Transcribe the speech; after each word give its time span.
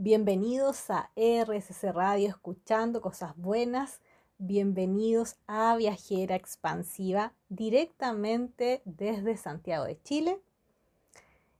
Bienvenidos 0.00 0.90
a 0.90 1.10
RSC 1.16 1.90
Radio, 1.92 2.28
escuchando 2.28 3.00
cosas 3.00 3.36
buenas. 3.36 4.00
Bienvenidos 4.38 5.38
a 5.48 5.74
Viajera 5.74 6.36
Expansiva, 6.36 7.34
directamente 7.48 8.80
desde 8.84 9.36
Santiago 9.36 9.86
de 9.86 10.00
Chile. 10.00 10.40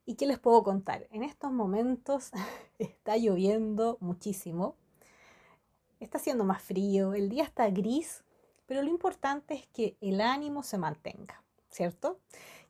¿Y 0.07 0.15
qué 0.15 0.27
les 0.27 0.39
puedo 0.39 0.63
contar? 0.63 1.09
En 1.11 1.25
estos 1.25 1.51
momentos 1.51 2.31
está 2.79 3.17
lloviendo 3.17 3.99
muchísimo. 3.99 4.77
Está 5.99 6.19
haciendo 6.19 6.45
más 6.45 6.63
frío, 6.63 7.15
el 7.15 7.31
día 7.31 7.43
está 7.43 7.69
gris, 7.71 8.23
pero 8.67 8.83
lo 8.83 8.89
importante 8.89 9.55
es 9.55 9.67
que 9.67 9.97
el 10.01 10.21
ánimo 10.21 10.63
se 10.63 10.79
mantenga, 10.79 11.43
¿cierto? 11.71 12.21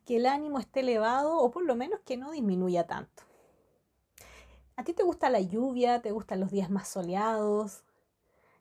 Que 0.07 0.17
el 0.17 0.25
ánimo 0.25 0.61
esté 0.61 0.81
elevado 0.81 1.37
o 1.37 1.51
por 1.51 1.63
lo 1.67 1.77
menos 1.77 2.01
que 2.07 2.17
no 2.17 2.31
disminuya 2.31 2.87
tanto. 2.87 3.28
¿A 4.79 4.85
ti 4.85 4.93
te 4.93 5.03
gusta 5.03 5.29
la 5.29 5.41
lluvia? 5.41 6.03
¿Te 6.03 6.13
gustan 6.13 6.39
los 6.39 6.53
días 6.53 6.71
más 6.71 6.87
soleados? 6.87 7.83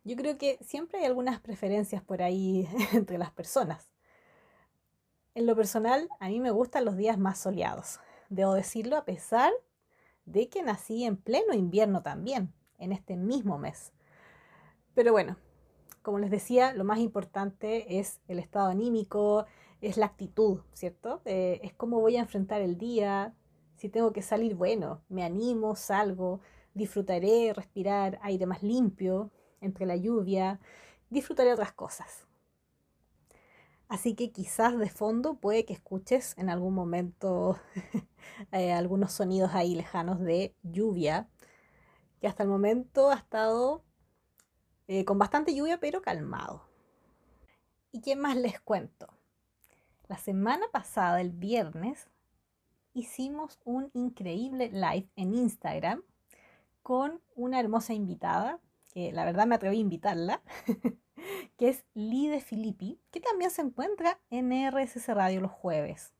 Yo 0.03 0.15
creo 0.15 0.39
que 0.39 0.57
siempre 0.61 0.97
hay 0.97 1.05
algunas 1.05 1.39
preferencias 1.39 2.01
por 2.01 2.23
ahí 2.23 2.67
entre 2.93 3.19
las 3.19 3.29
personas. 3.29 3.91
En 5.35 5.45
lo 5.45 5.55
personal, 5.55 6.09
a 6.19 6.29
mí 6.29 6.39
me 6.39 6.49
gustan 6.49 6.85
los 6.85 6.97
días 6.97 7.19
más 7.19 7.37
soleados. 7.37 7.99
Debo 8.29 8.55
decirlo 8.55 8.97
a 8.97 9.05
pesar 9.05 9.53
de 10.25 10.49
que 10.49 10.63
nací 10.63 11.03
en 11.03 11.17
pleno 11.17 11.53
invierno 11.53 12.01
también, 12.01 12.51
en 12.79 12.93
este 12.93 13.15
mismo 13.15 13.59
mes. 13.59 13.93
Pero 14.95 15.11
bueno, 15.11 15.37
como 16.01 16.17
les 16.17 16.31
decía, 16.31 16.73
lo 16.73 16.83
más 16.83 16.97
importante 16.97 17.99
es 17.99 18.21
el 18.27 18.39
estado 18.39 18.69
anímico, 18.69 19.45
es 19.81 19.97
la 19.97 20.07
actitud, 20.07 20.61
¿cierto? 20.73 21.21
Eh, 21.25 21.59
es 21.61 21.75
cómo 21.75 22.01
voy 22.01 22.17
a 22.17 22.21
enfrentar 22.21 22.61
el 22.61 22.79
día, 22.79 23.35
si 23.77 23.89
tengo 23.89 24.11
que 24.11 24.21
salir, 24.21 24.55
bueno, 24.55 25.01
me 25.07 25.23
animo, 25.23 25.75
salgo, 25.75 26.41
disfrutaré 26.73 27.53
respirar 27.53 28.19
aire 28.23 28.45
más 28.45 28.63
limpio 28.63 29.31
entre 29.61 29.85
la 29.85 29.95
lluvia, 29.95 30.59
disfrutaré 31.09 31.53
otras 31.53 31.71
cosas. 31.73 32.27
Así 33.87 34.15
que 34.15 34.31
quizás 34.31 34.77
de 34.77 34.89
fondo 34.89 35.35
puede 35.35 35.63
que 35.63 35.73
escuches 35.73 36.37
en 36.37 36.49
algún 36.49 36.73
momento 36.73 37.57
eh, 38.51 38.73
algunos 38.73 39.13
sonidos 39.13 39.51
ahí 39.53 39.75
lejanos 39.75 40.19
de 40.19 40.55
lluvia, 40.63 41.29
que 42.19 42.27
hasta 42.27 42.43
el 42.43 42.49
momento 42.49 43.11
ha 43.11 43.15
estado 43.15 43.83
eh, 44.87 45.05
con 45.05 45.19
bastante 45.19 45.55
lluvia, 45.55 45.79
pero 45.79 46.01
calmado. 46.01 46.67
¿Y 47.91 48.01
qué 48.01 48.15
más 48.15 48.35
les 48.35 48.59
cuento? 48.59 49.07
La 50.07 50.17
semana 50.17 50.65
pasada, 50.71 51.21
el 51.21 51.31
viernes, 51.31 52.09
hicimos 52.97 53.59
un 53.63 53.91
increíble 53.93 54.69
live 54.71 55.07
en 55.15 55.33
Instagram 55.33 56.03
con 56.81 57.21
una 57.35 57.59
hermosa 57.59 57.93
invitada, 57.93 58.59
que 58.93 59.11
la 59.11 59.25
verdad 59.25 59.45
me 59.45 59.55
atreví 59.55 59.77
a 59.77 59.81
invitarla, 59.81 60.41
que 61.57 61.69
es 61.69 61.85
Lide 61.93 62.39
Filippi, 62.39 62.99
que 63.11 63.19
también 63.19 63.51
se 63.51 63.61
encuentra 63.61 64.19
en 64.29 64.51
RSS 64.51 65.09
Radio 65.09 65.41
los 65.41 65.51
jueves. 65.51 66.13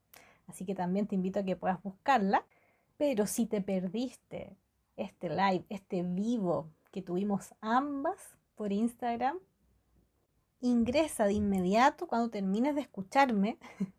Así 0.46 0.66
que 0.66 0.76
también 0.76 1.08
te 1.08 1.16
invito 1.16 1.40
a 1.40 1.44
que 1.44 1.56
puedas 1.56 1.82
buscarla. 1.82 2.46
Pero 2.98 3.28
si 3.28 3.46
te 3.46 3.62
perdiste 3.62 4.58
este 4.96 5.30
live, 5.30 5.66
este 5.70 6.04
vivo 6.04 6.70
que 6.92 7.02
tuvimos 7.02 7.54
ambas, 7.62 8.38
por 8.58 8.74
Instagram, 8.74 9.38
ingresa 10.62 11.26
de 11.26 11.34
inmediato 11.34 12.08
cuando 12.08 12.30
termines 12.30 12.76
de 12.76 12.82
escucharme 12.82 13.60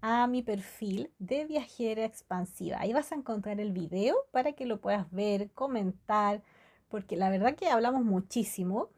a 0.00 0.26
mi 0.26 0.42
perfil 0.42 1.12
de 1.18 1.44
viajera 1.44 2.04
expansiva. 2.04 2.80
Ahí 2.80 2.92
vas 2.92 3.12
a 3.12 3.16
encontrar 3.16 3.60
el 3.60 3.72
video 3.72 4.16
para 4.30 4.52
que 4.52 4.66
lo 4.66 4.80
puedas 4.80 5.10
ver, 5.10 5.50
comentar, 5.52 6.42
porque 6.88 7.16
la 7.16 7.30
verdad 7.30 7.54
que 7.54 7.68
hablamos 7.68 8.04
muchísimo, 8.04 8.88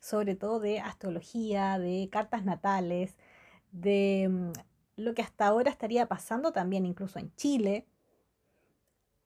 sobre 0.00 0.34
todo 0.34 0.60
de 0.60 0.80
astrología, 0.80 1.78
de 1.78 2.08
cartas 2.10 2.44
natales, 2.44 3.16
de 3.72 4.28
mm, 4.30 4.52
lo 4.96 5.14
que 5.14 5.22
hasta 5.22 5.46
ahora 5.46 5.70
estaría 5.70 6.06
pasando 6.06 6.52
también 6.52 6.86
incluso 6.86 7.18
en 7.18 7.34
Chile. 7.36 7.86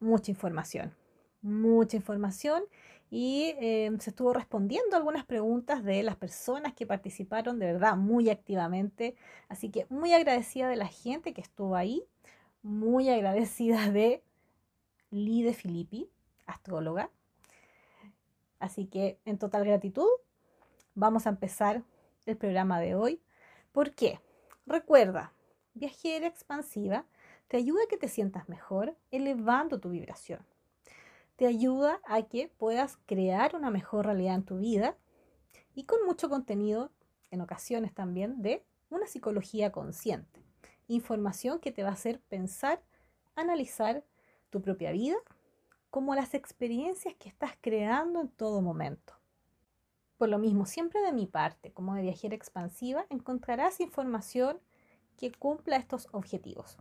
Mucha 0.01 0.31
información, 0.31 0.95
mucha 1.43 1.97
información 1.97 2.65
y 3.11 3.55
em, 3.59 3.99
se 4.01 4.11
estuvo 4.11 4.33
respondiendo 4.33 4.97
algunas 4.97 5.25
preguntas 5.25 5.85
de 5.85 6.03
las 6.03 6.17
personas 6.17 6.75
que 6.75 6.87
participaron 6.87 7.59
de 7.59 7.67
verdad 7.67 7.97
muy 7.97 8.31
activamente. 8.31 9.15
Así 9.49 9.71
que 9.71 9.87
muy 9.89 10.13
agradecida 10.13 10.69
de 10.69 10.77
la 10.77 10.89
gente 10.89 11.33
que 11.33 11.41
estuvo 11.41 11.77
ahí, 11.77 12.03
muy 12.63 13.09
agradecida 13.09 13.91
de 13.91 14.23
Lide 15.11 15.55
Filippi, 15.55 16.11
astróloga. 16.47 17.11
Así 18.59 18.87
que 18.87 19.21
en 19.25 19.39
total 19.39 19.65
gratitud, 19.65 20.09
vamos 20.95 21.27
a 21.27 21.31
empezar 21.31 21.85
el 22.27 22.37
programa 22.37 22.81
de 22.81 22.97
hoy. 22.97 23.21
¿Por 23.71 23.93
qué? 23.95 24.21
Recuerda, 24.67 25.33
viajera 25.75 26.27
expansiva 26.27 27.07
te 27.47 27.57
ayuda 27.57 27.85
a 27.85 27.89
que 27.89 27.99
te 27.99 28.09
sientas 28.09 28.49
mejor 28.49 28.97
elevando 29.13 29.79
tu 29.79 29.91
vibración 29.91 30.41
te 31.37 31.47
ayuda 31.47 32.01
a 32.05 32.23
que 32.23 32.49
puedas 32.49 32.99
crear 33.07 33.55
una 33.55 33.71
mejor 33.71 34.07
realidad 34.07 34.35
en 34.35 34.45
tu 34.45 34.59
vida 34.59 34.97
y 35.75 35.85
con 35.85 36.05
mucho 36.07 36.29
contenido, 36.29 36.91
en 37.31 37.43
ocasiones 37.43 37.95
también, 37.95 38.41
de 38.43 38.65
una 38.89 39.07
psicología 39.07 39.71
consciente. 39.71 40.43
Información 40.89 41.61
que 41.61 41.73
te 41.73 41.83
va 41.83 41.91
a 41.91 41.93
hacer 41.93 42.21
pensar, 42.21 42.83
analizar 43.35 44.05
tu 44.51 44.63
propia 44.63 44.93
vida 44.93 45.17
como 45.91 46.15
las 46.15 46.35
experiencias 46.35 47.15
que 47.15 47.29
estás 47.29 47.53
creando 47.61 48.21
en 48.21 48.29
todo 48.29 48.63
momento. 48.63 49.15
Por 50.17 50.31
lo 50.31 50.39
mismo, 50.39 50.65
siempre 50.65 51.03
de 51.03 51.13
mi 51.13 51.27
parte, 51.27 51.73
como 51.73 51.95
de 51.95 52.03
viajera 52.03 52.35
expansiva, 52.35 53.05
encontrarás 53.11 53.81
información 53.81 54.59
que 55.19 55.33
cumpla 55.33 55.77
estos 55.77 56.09
objetivos. 56.13 56.79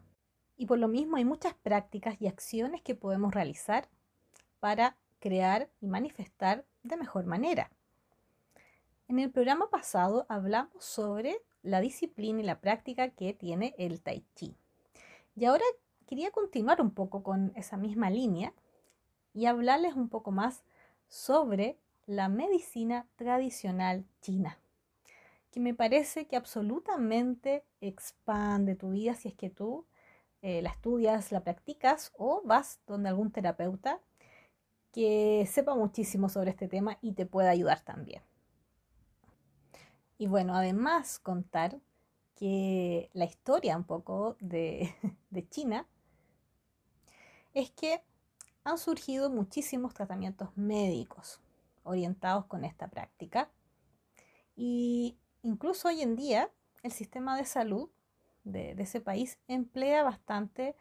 Y 0.55 0.67
por 0.67 0.79
lo 0.79 0.87
mismo 0.87 1.17
hay 1.17 1.25
muchas 1.25 1.53
prácticas 1.53 2.15
y 2.21 2.27
acciones 2.27 2.81
que 2.81 2.95
podemos 2.95 3.33
realizar 3.33 3.89
para 4.59 4.97
crear 5.19 5.69
y 5.81 5.87
manifestar 5.87 6.65
de 6.83 6.97
mejor 6.97 7.25
manera. 7.25 7.71
En 9.07 9.19
el 9.19 9.31
programa 9.31 9.69
pasado 9.69 10.25
hablamos 10.29 10.83
sobre 10.83 11.41
la 11.61 11.81
disciplina 11.81 12.41
y 12.41 12.43
la 12.43 12.59
práctica 12.59 13.09
que 13.09 13.33
tiene 13.33 13.75
el 13.77 14.01
tai 14.01 14.23
chi. 14.35 14.55
Y 15.35 15.45
ahora 15.45 15.65
quería 16.07 16.31
continuar 16.31 16.81
un 16.81 16.91
poco 16.91 17.23
con 17.23 17.51
esa 17.55 17.77
misma 17.77 18.09
línea 18.09 18.53
y 19.33 19.47
hablarles 19.47 19.95
un 19.95 20.09
poco 20.09 20.31
más 20.31 20.63
sobre 21.07 21.77
la 22.07 22.29
medicina 22.29 23.07
tradicional 23.15 24.05
china, 24.21 24.59
que 25.51 25.59
me 25.59 25.73
parece 25.73 26.27
que 26.27 26.35
absolutamente 26.35 27.63
expande 27.81 28.75
tu 28.75 28.91
vida 28.91 29.15
si 29.15 29.29
es 29.29 29.33
que 29.33 29.49
tú 29.49 29.85
eh, 30.41 30.61
la 30.61 30.69
estudias, 30.69 31.31
la 31.31 31.43
practicas 31.43 32.11
o 32.17 32.41
vas 32.45 32.79
donde 32.85 33.09
algún 33.09 33.31
terapeuta 33.31 33.99
que 34.95 35.45
sepa 35.51 35.75
muchísimo 35.75 36.29
sobre 36.29 36.51
este 36.51 36.69
tema 36.69 36.97
y 37.01 37.11
te 37.11 37.25
pueda 37.25 37.49
ayudar 37.49 37.81
también. 37.81 38.21
Y 40.17 40.27
bueno, 40.27 40.55
además 40.55 41.19
contar 41.19 41.81
que 42.33 43.09
la 43.11 43.25
historia 43.25 43.75
un 43.75 43.83
poco 43.83 44.37
de, 44.39 44.95
China 45.49 45.85
es 47.53 47.71
que 47.71 48.01
han 48.63 48.77
surgido 48.77 49.29
muchísimos 49.29 49.93
tratamientos 49.93 50.55
médicos 50.55 51.41
orientados 51.83 52.45
con 52.45 52.63
esta 52.63 52.87
práctica 52.87 53.51
y 54.55 55.17
incluso 55.43 55.89
hoy 55.89 56.03
en 56.03 56.15
día 56.15 56.49
el 56.83 56.93
sistema 56.93 57.35
de 57.35 57.43
salud 57.43 57.89
de 58.45 58.71
ese 58.77 59.01
país 59.01 59.39
emplea 59.49 60.03
bastante 60.03 60.77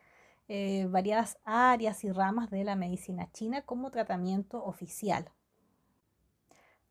eh, 0.46 0.86
variadas 0.90 1.38
áreas 1.44 2.04
y 2.04 2.12
ramas 2.12 2.50
de 2.50 2.64
la 2.64 2.76
medicina 2.76 3.30
china 3.32 3.62
como 3.62 3.90
tratamiento 3.90 4.62
oficial. 4.62 5.30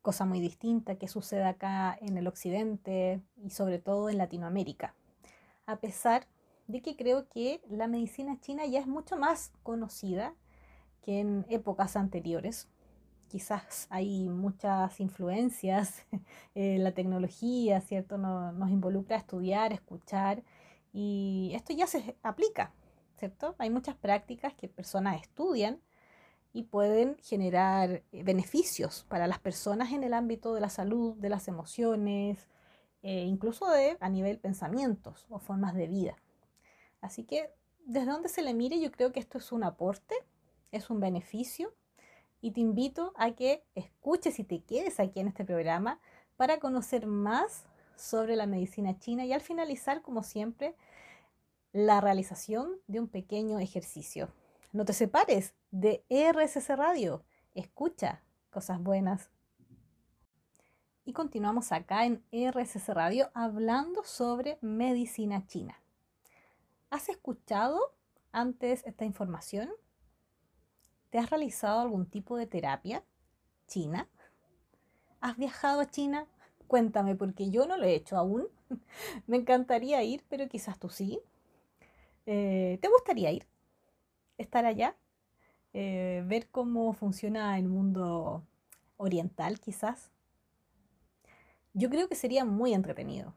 Cosa 0.02 0.24
muy 0.24 0.40
distinta 0.40 0.96
que 0.96 1.06
sucede 1.06 1.44
acá 1.44 1.96
en 2.00 2.18
el 2.18 2.26
occidente 2.26 3.22
y 3.36 3.50
sobre 3.50 3.78
todo 3.78 4.10
en 4.10 4.18
Latinoamérica. 4.18 4.94
A 5.66 5.76
pesar 5.76 6.26
de 6.66 6.82
que 6.82 6.96
creo 6.96 7.28
que 7.28 7.62
la 7.70 7.86
medicina 7.86 8.40
china 8.40 8.66
ya 8.66 8.80
es 8.80 8.88
mucho 8.88 9.16
más 9.16 9.52
conocida 9.62 10.34
que 11.02 11.20
en 11.20 11.46
épocas 11.48 11.96
anteriores. 11.96 12.68
Quizás 13.28 13.86
hay 13.88 14.28
muchas 14.28 14.98
influencias, 14.98 16.02
eh, 16.56 16.78
la 16.78 16.92
tecnología, 16.92 17.80
¿cierto? 17.80 18.18
nos 18.18 18.70
involucra 18.70 19.16
estudiar, 19.16 19.72
escuchar 19.72 20.42
y 20.92 21.52
esto 21.54 21.72
ya 21.72 21.86
se 21.86 22.16
aplica 22.24 22.72
¿cierto? 23.18 23.54
Hay 23.58 23.70
muchas 23.70 23.96
prácticas 23.96 24.54
que 24.54 24.68
personas 24.68 25.20
estudian 25.20 25.80
y 26.52 26.64
pueden 26.64 27.16
generar 27.18 28.02
eh, 28.12 28.22
beneficios 28.22 29.04
para 29.08 29.26
las 29.26 29.38
personas 29.38 29.92
en 29.92 30.04
el 30.04 30.14
ámbito 30.14 30.54
de 30.54 30.60
la 30.60 30.70
salud, 30.70 31.14
de 31.16 31.28
las 31.28 31.48
emociones, 31.48 32.46
eh, 33.02 33.24
incluso 33.24 33.68
de, 33.68 33.96
a 34.00 34.08
nivel 34.08 34.38
pensamientos 34.38 35.26
o 35.28 35.38
formas 35.38 35.74
de 35.74 35.88
vida. 35.88 36.16
Así 37.00 37.24
que 37.24 37.50
desde 37.84 38.10
donde 38.10 38.28
se 38.28 38.42
le 38.42 38.54
mire, 38.54 38.80
yo 38.80 38.90
creo 38.90 39.12
que 39.12 39.20
esto 39.20 39.38
es 39.38 39.52
un 39.52 39.64
aporte, 39.64 40.14
es 40.72 40.90
un 40.90 41.00
beneficio 41.00 41.74
y 42.40 42.52
te 42.52 42.60
invito 42.60 43.12
a 43.16 43.32
que 43.32 43.64
escuches 43.74 44.38
y 44.38 44.44
te 44.44 44.62
quedes 44.62 45.00
aquí 45.00 45.20
en 45.20 45.28
este 45.28 45.44
programa 45.44 46.00
para 46.36 46.58
conocer 46.58 47.06
más 47.06 47.66
sobre 47.96 48.36
la 48.36 48.46
medicina 48.46 48.98
china 48.98 49.24
y 49.24 49.32
al 49.32 49.40
finalizar, 49.40 50.02
como 50.02 50.22
siempre, 50.22 50.74
la 51.74 52.00
realización 52.00 52.80
de 52.86 53.00
un 53.00 53.08
pequeño 53.08 53.58
ejercicio. 53.58 54.32
No 54.72 54.84
te 54.84 54.92
separes 54.92 55.54
de 55.72 56.04
RSS 56.08 56.68
Radio. 56.76 57.24
Escucha 57.52 58.22
cosas 58.50 58.80
buenas. 58.80 59.28
Y 61.04 61.12
continuamos 61.12 61.72
acá 61.72 62.06
en 62.06 62.24
RSS 62.30 62.94
Radio 62.94 63.28
hablando 63.34 64.04
sobre 64.04 64.56
medicina 64.62 65.48
china. 65.48 65.76
¿Has 66.90 67.08
escuchado 67.08 67.80
antes 68.30 68.86
esta 68.86 69.04
información? 69.04 69.68
¿Te 71.10 71.18
has 71.18 71.28
realizado 71.28 71.80
algún 71.80 72.06
tipo 72.06 72.36
de 72.36 72.46
terapia 72.46 73.04
china? 73.66 74.08
¿Has 75.20 75.36
viajado 75.36 75.80
a 75.80 75.90
China? 75.90 76.28
Cuéntame, 76.68 77.16
porque 77.16 77.50
yo 77.50 77.66
no 77.66 77.76
lo 77.76 77.84
he 77.84 77.96
hecho 77.96 78.16
aún. 78.16 78.46
Me 79.26 79.38
encantaría 79.38 80.04
ir, 80.04 80.24
pero 80.28 80.48
quizás 80.48 80.78
tú 80.78 80.88
sí. 80.88 81.20
Eh, 82.26 82.78
¿Te 82.80 82.88
gustaría 82.88 83.30
ir? 83.32 83.46
¿Estar 84.38 84.66
allá? 84.66 84.96
Eh, 85.74 86.24
¿Ver 86.26 86.48
cómo 86.50 86.92
funciona 86.94 87.58
el 87.58 87.68
mundo 87.68 88.44
oriental 88.98 89.60
quizás? 89.60 90.12
Yo 91.72 91.90
creo 91.90 92.08
que 92.08 92.14
sería 92.14 92.44
muy 92.44 92.72
entretenido. 92.74 93.34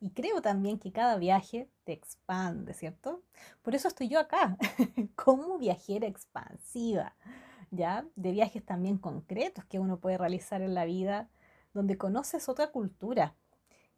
Y 0.00 0.10
creo 0.10 0.40
también 0.40 0.78
que 0.78 0.92
cada 0.92 1.16
viaje 1.18 1.68
te 1.84 1.92
expande, 1.92 2.72
¿cierto? 2.72 3.22
Por 3.62 3.74
eso 3.74 3.88
estoy 3.88 4.08
yo 4.08 4.18
acá, 4.18 4.56
como 5.14 5.58
viajera 5.58 6.06
expansiva, 6.06 7.14
¿ya? 7.70 8.06
De 8.16 8.32
viajes 8.32 8.64
también 8.64 8.96
concretos 8.96 9.64
que 9.66 9.78
uno 9.78 10.00
puede 10.00 10.16
realizar 10.16 10.62
en 10.62 10.74
la 10.74 10.86
vida, 10.86 11.28
donde 11.74 11.98
conoces 11.98 12.48
otra 12.48 12.68
cultura, 12.70 13.34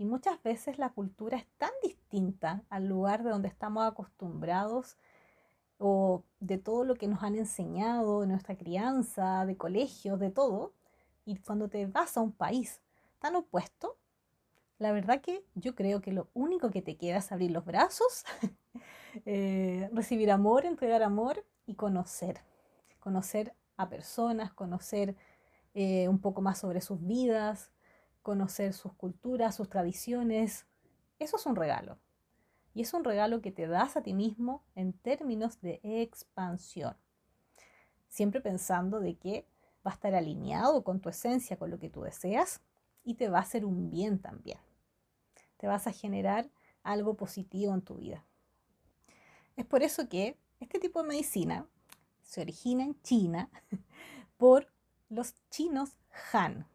y 0.02 0.04
muchas 0.04 0.43
veces 0.43 0.78
la 0.78 0.88
cultura 0.88 1.38
es 1.38 1.46
tan 1.58 1.70
distinta 1.81 2.64
al 2.70 2.88
lugar 2.88 3.22
de 3.22 3.31
donde 3.31 3.46
estamos 3.46 3.87
acostumbrados 3.87 4.96
o 5.78 6.25
de 6.40 6.58
todo 6.58 6.84
lo 6.84 6.96
que 6.96 7.06
nos 7.06 7.22
han 7.22 7.37
enseñado, 7.37 8.22
de 8.22 8.26
nuestra 8.26 8.56
crianza, 8.56 9.46
de 9.46 9.56
colegios, 9.56 10.19
de 10.19 10.31
todo. 10.31 10.72
Y 11.25 11.37
cuando 11.37 11.69
te 11.69 11.87
vas 11.87 12.16
a 12.16 12.20
un 12.20 12.32
país 12.32 12.81
tan 13.20 13.37
opuesto, 13.37 13.96
la 14.81 14.90
verdad 14.90 15.20
que 15.20 15.44
yo 15.54 15.76
creo 15.76 16.00
que 16.00 16.10
lo 16.10 16.26
único 16.34 16.72
que 16.72 16.82
te 16.82 16.96
queda 16.96 17.19
es 17.19 17.31
abrir 17.31 17.52
los 17.52 17.64
brazos, 17.64 18.25
eh, 19.25 19.88
recibir 19.93 20.32
amor, 20.32 20.66
entregar 20.66 21.04
amor 21.04 21.44
y 21.64 21.76
conocer. 21.76 22.40
Conocer 22.99 23.54
a 23.76 23.88
personas, 23.88 24.52
conocer 24.52 25.14
eh, 25.75 26.08
un 26.08 26.19
poco 26.19 26.43
más 26.43 26.58
sobre 26.58 26.81
sus 26.81 27.06
vidas, 27.06 27.70
conocer 28.23 28.73
sus 28.73 28.93
culturas, 28.95 29.57
sus 29.57 29.69
tradiciones. 29.69 30.67
Eso 31.19 31.37
es 31.37 31.47
un 31.47 31.57
regalo. 31.57 31.99
Y 32.75 32.83
es 32.83 32.95
un 32.95 33.05
regalo 33.05 33.43
que 33.43 33.53
te 33.53 33.67
das 33.67 33.97
a 33.97 34.03
ti 34.03 34.15
mismo 34.15 34.63
en 34.75 34.93
términos 34.93 35.61
de 35.61 35.81
expansión. 35.83 36.97
Siempre 38.09 38.41
pensando 38.41 39.01
de 39.01 39.17
que 39.17 39.47
va 39.87 39.91
a 39.91 39.95
estar 39.95 40.15
alineado 40.15 40.83
con 40.85 41.01
tu 41.01 41.09
esencia, 41.09 41.57
con 41.57 41.71
lo 41.71 41.79
que 41.79 41.91
tú 41.91 42.03
deseas 42.03 42.61
y 43.05 43.15
te 43.15 43.29
va 43.29 43.39
a 43.39 43.43
hacer 43.43 43.65
un 43.65 43.91
bien 43.91 44.21
también. 44.21 44.59
Te 45.59 45.67
vas 45.67 45.87
a 45.87 45.93
generar 45.93 46.49
algo 46.83 47.15
positivo 47.15 47.75
en 47.75 47.83
tu 47.83 47.97
vida. 47.97 48.25
Es 49.57 49.67
por 49.67 49.83
eso 49.83 50.09
que 50.09 50.39
este 50.61 50.79
tipo 50.79 51.03
de 51.03 51.09
medicina 51.09 51.67
se 52.23 52.41
origina 52.41 52.85
en 52.85 53.01
China 53.03 53.51
por 54.37 54.73
los 55.09 55.35
chinos 55.51 55.97
Han, 56.33 56.67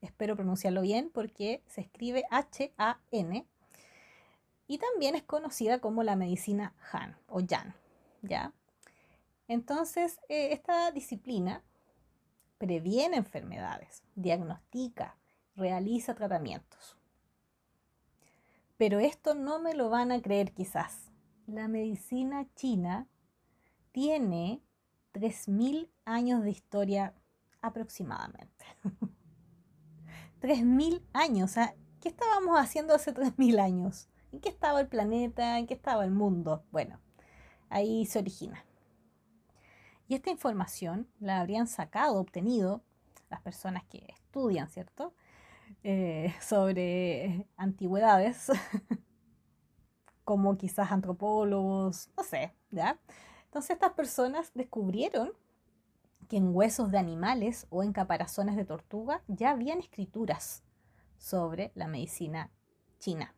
espero 0.00 0.36
pronunciarlo 0.36 0.82
bien 0.82 1.10
porque 1.10 1.62
se 1.66 1.80
escribe 1.80 2.24
H-A-N, 2.30 3.46
y 4.70 4.78
también 4.78 5.14
es 5.14 5.22
conocida 5.22 5.80
como 5.80 6.02
la 6.02 6.14
medicina 6.14 6.74
Han 6.92 7.16
o 7.26 7.40
Yan, 7.40 7.74
¿ya? 8.20 8.52
Entonces, 9.48 10.20
eh, 10.28 10.52
esta 10.52 10.90
disciplina 10.92 11.64
previene 12.58 13.16
enfermedades, 13.16 14.02
diagnostica, 14.14 15.16
realiza 15.56 16.14
tratamientos. 16.14 16.98
Pero 18.76 19.00
esto 19.00 19.34
no 19.34 19.58
me 19.58 19.74
lo 19.74 19.88
van 19.88 20.12
a 20.12 20.20
creer 20.20 20.52
quizás. 20.52 21.10
La 21.46 21.66
medicina 21.66 22.46
china 22.54 23.08
tiene 23.92 24.60
3.000 25.14 25.88
años 26.04 26.44
de 26.44 26.50
historia 26.50 27.14
aproximadamente. 27.62 28.66
3.000 30.40 31.02
años. 31.12 31.54
¿Qué 32.00 32.08
estábamos 32.08 32.58
haciendo 32.58 32.94
hace 32.94 33.12
3.000 33.12 33.60
años? 33.60 34.08
¿En 34.32 34.40
qué 34.40 34.48
estaba 34.48 34.80
el 34.80 34.88
planeta? 34.88 35.58
¿En 35.58 35.66
qué 35.66 35.74
estaba 35.74 36.04
el 36.04 36.10
mundo? 36.10 36.64
Bueno, 36.70 37.00
ahí 37.70 38.06
se 38.06 38.18
origina. 38.18 38.64
Y 40.06 40.14
esta 40.14 40.30
información 40.30 41.08
la 41.20 41.40
habrían 41.40 41.66
sacado, 41.66 42.18
obtenido 42.18 42.82
las 43.30 43.40
personas 43.42 43.84
que 43.84 44.06
estudian, 44.08 44.68
¿cierto? 44.68 45.14
Eh, 45.82 46.34
sobre 46.40 47.46
antigüedades, 47.56 48.50
como 50.24 50.56
quizás 50.56 50.92
antropólogos, 50.92 52.10
no 52.16 52.22
sé, 52.22 52.54
¿ya? 52.70 52.98
Entonces 53.44 53.72
estas 53.72 53.92
personas 53.92 54.50
descubrieron 54.54 55.32
que 56.28 56.36
en 56.36 56.54
huesos 56.54 56.90
de 56.90 56.98
animales 56.98 57.66
o 57.70 57.82
en 57.82 57.92
caparazones 57.92 58.56
de 58.56 58.64
tortuga 58.64 59.22
ya 59.26 59.50
habían 59.50 59.78
escrituras 59.78 60.62
sobre 61.16 61.72
la 61.74 61.88
medicina 61.88 62.50
china. 62.98 63.34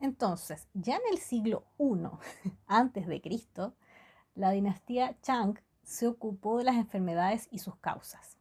Entonces, 0.00 0.68
ya 0.74 0.96
en 0.96 1.02
el 1.10 1.18
siglo 1.18 1.64
I 1.78 2.50
antes 2.66 3.06
de 3.06 3.20
Cristo, 3.20 3.74
la 4.34 4.50
dinastía 4.50 5.18
Chang 5.22 5.58
se 5.82 6.06
ocupó 6.06 6.58
de 6.58 6.64
las 6.64 6.76
enfermedades 6.76 7.48
y 7.50 7.60
sus 7.60 7.76
causas. 7.76 8.36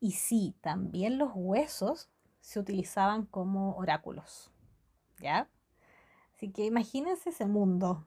Y 0.00 0.12
sí, 0.12 0.56
también 0.60 1.18
los 1.18 1.30
huesos 1.34 2.10
se 2.40 2.58
utilizaban 2.58 3.26
como 3.26 3.76
oráculos. 3.76 4.50
¿Ya? 5.20 5.48
Así 6.34 6.50
que 6.50 6.66
imagínense 6.66 7.30
ese 7.30 7.46
mundo, 7.46 8.04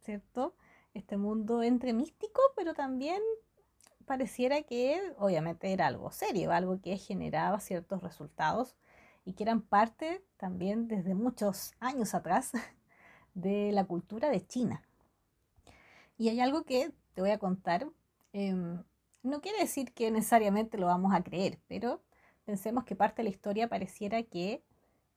¿cierto? 0.00 0.54
Este 0.94 1.16
mundo 1.16 1.62
entre 1.62 1.92
místico, 1.92 2.40
pero 2.56 2.74
también 2.74 3.22
pareciera 4.06 4.62
que 4.62 5.00
obviamente 5.18 5.72
era 5.72 5.86
algo 5.86 6.10
serio, 6.10 6.52
algo 6.52 6.80
que 6.80 6.96
generaba 6.98 7.60
ciertos 7.60 8.02
resultados 8.02 8.76
y 9.24 9.34
que 9.34 9.44
eran 9.44 9.62
parte 9.62 10.24
también 10.36 10.88
desde 10.88 11.14
muchos 11.14 11.74
años 11.80 12.14
atrás 12.14 12.52
de 13.34 13.72
la 13.72 13.84
cultura 13.84 14.30
de 14.30 14.46
China. 14.46 14.82
Y 16.18 16.28
hay 16.28 16.40
algo 16.40 16.64
que 16.64 16.92
te 17.14 17.20
voy 17.20 17.30
a 17.30 17.38
contar, 17.38 17.88
em, 18.32 18.82
no 19.22 19.40
quiere 19.40 19.58
decir 19.58 19.92
que 19.92 20.10
necesariamente 20.10 20.78
lo 20.78 20.86
vamos 20.86 21.14
a 21.14 21.22
creer, 21.22 21.58
pero 21.68 22.02
pensemos 22.44 22.84
que 22.84 22.96
parte 22.96 23.22
de 23.22 23.24
la 23.24 23.30
historia 23.30 23.68
pareciera 23.68 24.22
que 24.22 24.62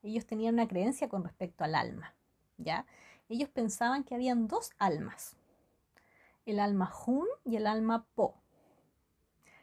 ellos 0.03 0.25
tenían 0.25 0.55
una 0.55 0.67
creencia 0.67 1.09
con 1.09 1.23
respecto 1.23 1.63
al 1.63 1.75
alma, 1.75 2.15
¿ya? 2.57 2.85
Ellos 3.27 3.49
pensaban 3.49 4.03
que 4.03 4.13
habían 4.13 4.47
dos 4.47 4.71
almas, 4.77 5.35
el 6.45 6.59
alma 6.59 6.91
Hun 7.05 7.27
y 7.43 7.55
el 7.55 7.67
alma 7.67 8.05
Po. 8.15 8.41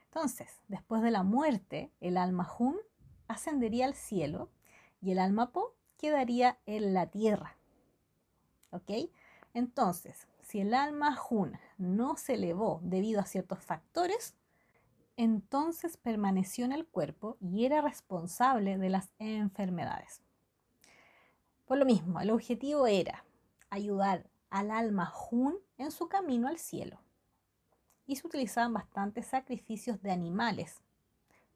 Entonces, 0.06 0.60
después 0.68 1.02
de 1.02 1.10
la 1.10 1.22
muerte, 1.22 1.90
el 2.00 2.16
alma 2.16 2.48
Hun 2.58 2.76
ascendería 3.28 3.86
al 3.86 3.94
cielo 3.94 4.50
y 5.00 5.12
el 5.12 5.18
alma 5.18 5.52
Po 5.52 5.74
quedaría 5.96 6.58
en 6.66 6.94
la 6.94 7.06
tierra. 7.06 7.56
¿Ok? 8.70 8.90
Entonces, 9.54 10.26
si 10.40 10.60
el 10.60 10.74
alma 10.74 11.16
Hun 11.30 11.58
no 11.78 12.16
se 12.16 12.34
elevó 12.34 12.80
debido 12.82 13.20
a 13.20 13.26
ciertos 13.26 13.60
factores, 13.60 14.34
entonces 15.16 15.96
permaneció 15.96 16.64
en 16.64 16.72
el 16.72 16.86
cuerpo 16.86 17.36
y 17.40 17.64
era 17.64 17.80
responsable 17.80 18.78
de 18.78 18.90
las 18.90 19.10
enfermedades. 19.18 20.22
Por 21.66 21.78
lo 21.78 21.84
mismo, 21.84 22.20
el 22.20 22.30
objetivo 22.30 22.86
era 22.86 23.24
ayudar 23.70 24.28
al 24.52 24.70
alma 24.70 25.10
Hun 25.30 25.56
en 25.78 25.90
su 25.90 26.08
camino 26.08 26.46
al 26.46 26.58
cielo. 26.58 27.00
Y 28.06 28.16
se 28.16 28.26
utilizaban 28.26 28.74
bastantes 28.74 29.26
sacrificios 29.26 30.02
de 30.02 30.12
animales, 30.12 30.82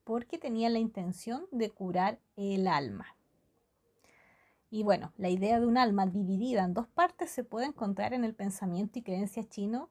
porque 0.02 0.38
tenían 0.38 0.72
la 0.72 0.78
intención 0.78 1.46
de 1.52 1.70
curar 1.70 2.18
el 2.36 2.66
alma. 2.66 3.06
Y 4.70 4.82
bueno, 4.82 5.12
la 5.18 5.28
idea 5.28 5.60
de 5.60 5.66
un 5.66 5.76
alma 5.76 6.06
dividida 6.06 6.64
en 6.64 6.72
dos 6.72 6.88
partes 6.88 7.30
se 7.30 7.44
puede 7.44 7.66
encontrar 7.66 8.14
en 8.14 8.24
el 8.24 8.34
pensamiento 8.34 8.98
y 8.98 9.02
creencia 9.02 9.46
chino, 9.46 9.90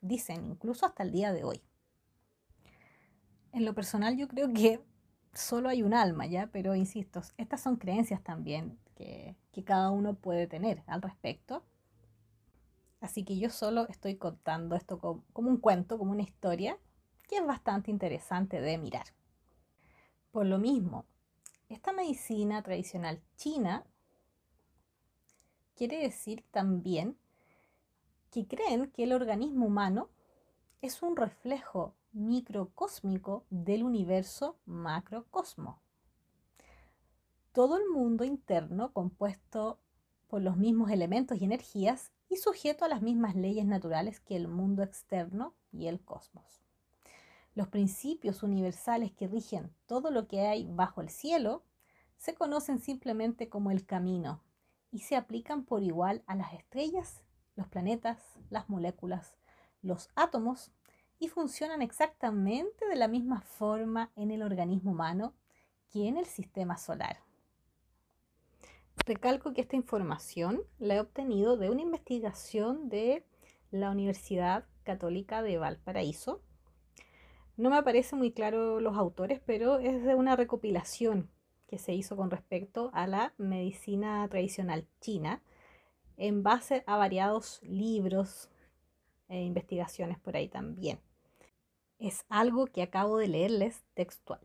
dicen, 0.00 0.46
incluso 0.46 0.86
hasta 0.86 1.02
el 1.02 1.12
día 1.12 1.32
de 1.32 1.44
hoy. 1.44 1.60
En 3.52 3.66
lo 3.66 3.74
personal 3.74 4.16
yo 4.16 4.28
creo 4.28 4.52
que 4.54 4.80
solo 5.34 5.68
hay 5.68 5.82
un 5.82 5.92
alma, 5.92 6.26
¿ya? 6.26 6.46
Pero 6.46 6.74
insisto, 6.74 7.20
estas 7.36 7.60
son 7.60 7.76
creencias 7.76 8.22
también 8.22 8.78
que, 8.94 9.36
que 9.52 9.62
cada 9.62 9.90
uno 9.90 10.14
puede 10.14 10.46
tener 10.46 10.82
al 10.86 11.02
respecto 11.02 11.64
Así 13.00 13.24
que 13.24 13.38
yo 13.38 13.50
solo 13.50 13.88
estoy 13.88 14.16
contando 14.16 14.76
esto 14.76 14.98
como, 14.98 15.48
un 15.48 15.56
cuento, 15.56 15.98
como 15.98 16.12
una 16.12 16.22
historia, 16.22 16.78
que 17.28 17.36
es 17.36 17.46
bastante 17.46 17.90
interesante 17.90 18.60
de 18.60 18.76
mirar. 18.76 19.06
Por 20.30 20.46
lo 20.46 20.58
mismo, 20.58 21.06
esta 21.68 21.92
medicina 21.92 22.62
tradicional 22.62 23.22
china 23.36 23.84
quiere 25.74 25.98
decir 25.98 26.44
también 26.50 27.16
que 28.30 28.46
creen 28.46 28.90
que 28.90 29.04
el 29.04 29.12
organismo 29.12 29.66
humano 29.66 30.08
es 30.82 31.02
un 31.02 31.16
reflejo 31.16 31.94
microcósmico 32.12 33.44
del 33.50 33.82
universo 33.82 34.56
macrocosmo. 34.66 35.80
Todo 37.52 37.76
el 37.78 37.88
mundo 37.88 38.24
interno 38.24 38.92
compuesto 38.92 39.78
por 40.28 40.42
los 40.42 40.56
mismos 40.56 40.90
elementos 40.90 41.40
y 41.40 41.44
energías 41.44 42.12
y 42.30 42.36
sujeto 42.36 42.84
a 42.86 42.88
las 42.88 43.02
mismas 43.02 43.34
leyes 43.34 43.66
naturales 43.66 44.20
que 44.20 44.36
el 44.36 44.48
mundo 44.48 44.82
externo 44.82 45.54
y 45.72 45.88
el 45.88 46.00
cosmos. 46.00 46.62
Los 47.54 47.68
principios 47.68 48.44
universales 48.44 49.10
que 49.12 49.26
rigen 49.26 49.74
todo 49.86 50.12
lo 50.12 50.28
que 50.28 50.46
hay 50.46 50.64
bajo 50.64 51.00
el 51.00 51.10
cielo 51.10 51.64
se 52.16 52.34
conocen 52.34 52.78
simplemente 52.78 53.48
como 53.48 53.72
el 53.72 53.84
camino 53.84 54.42
y 54.92 55.00
se 55.00 55.16
aplican 55.16 55.64
por 55.64 55.82
igual 55.82 56.22
a 56.26 56.36
las 56.36 56.52
estrellas, 56.54 57.24
los 57.56 57.66
planetas, 57.66 58.22
las 58.48 58.68
moléculas, 58.68 59.36
los 59.82 60.08
átomos 60.14 60.70
y 61.18 61.28
funcionan 61.28 61.82
exactamente 61.82 62.86
de 62.86 62.96
la 62.96 63.08
misma 63.08 63.40
forma 63.40 64.12
en 64.14 64.30
el 64.30 64.42
organismo 64.42 64.92
humano 64.92 65.34
que 65.90 66.06
en 66.06 66.16
el 66.16 66.26
sistema 66.26 66.78
solar. 66.78 67.18
Recalco 69.06 69.52
que 69.52 69.60
esta 69.60 69.76
información 69.76 70.62
la 70.78 70.96
he 70.96 71.00
obtenido 71.00 71.56
de 71.56 71.70
una 71.70 71.82
investigación 71.82 72.88
de 72.88 73.24
la 73.70 73.90
Universidad 73.90 74.66
Católica 74.82 75.42
de 75.42 75.58
Valparaíso. 75.58 76.42
No 77.56 77.70
me 77.70 77.76
aparecen 77.76 78.18
muy 78.18 78.32
claro 78.32 78.80
los 78.80 78.96
autores, 78.96 79.40
pero 79.44 79.78
es 79.78 80.02
de 80.04 80.14
una 80.14 80.36
recopilación 80.36 81.30
que 81.66 81.78
se 81.78 81.94
hizo 81.94 82.16
con 82.16 82.30
respecto 82.30 82.90
a 82.94 83.06
la 83.06 83.34
medicina 83.38 84.26
tradicional 84.28 84.86
china 85.00 85.42
en 86.16 86.42
base 86.42 86.84
a 86.86 86.96
variados 86.96 87.60
libros 87.62 88.50
e 89.28 89.42
investigaciones 89.42 90.18
por 90.18 90.36
ahí 90.36 90.48
también 90.48 91.00
es 92.00 92.24
algo 92.30 92.66
que 92.66 92.82
acabo 92.82 93.18
de 93.18 93.28
leerles 93.28 93.84
textual. 93.94 94.40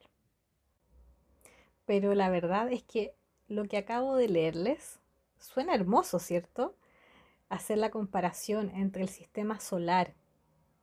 Pero 1.86 2.14
la 2.14 2.30
verdad 2.30 2.72
es 2.72 2.84
que 2.84 3.16
lo 3.48 3.66
que 3.66 3.78
acabo 3.78 4.16
de 4.16 4.28
leerles 4.28 5.00
suena 5.40 5.75
hermoso, 5.75 6.20
¿cierto? 6.20 6.75
Hacer 7.50 7.78
la 7.78 7.92
comparación 7.92 8.72
entre 8.72 9.04
el 9.04 9.10
sistema 9.10 9.60
solar 9.60 10.16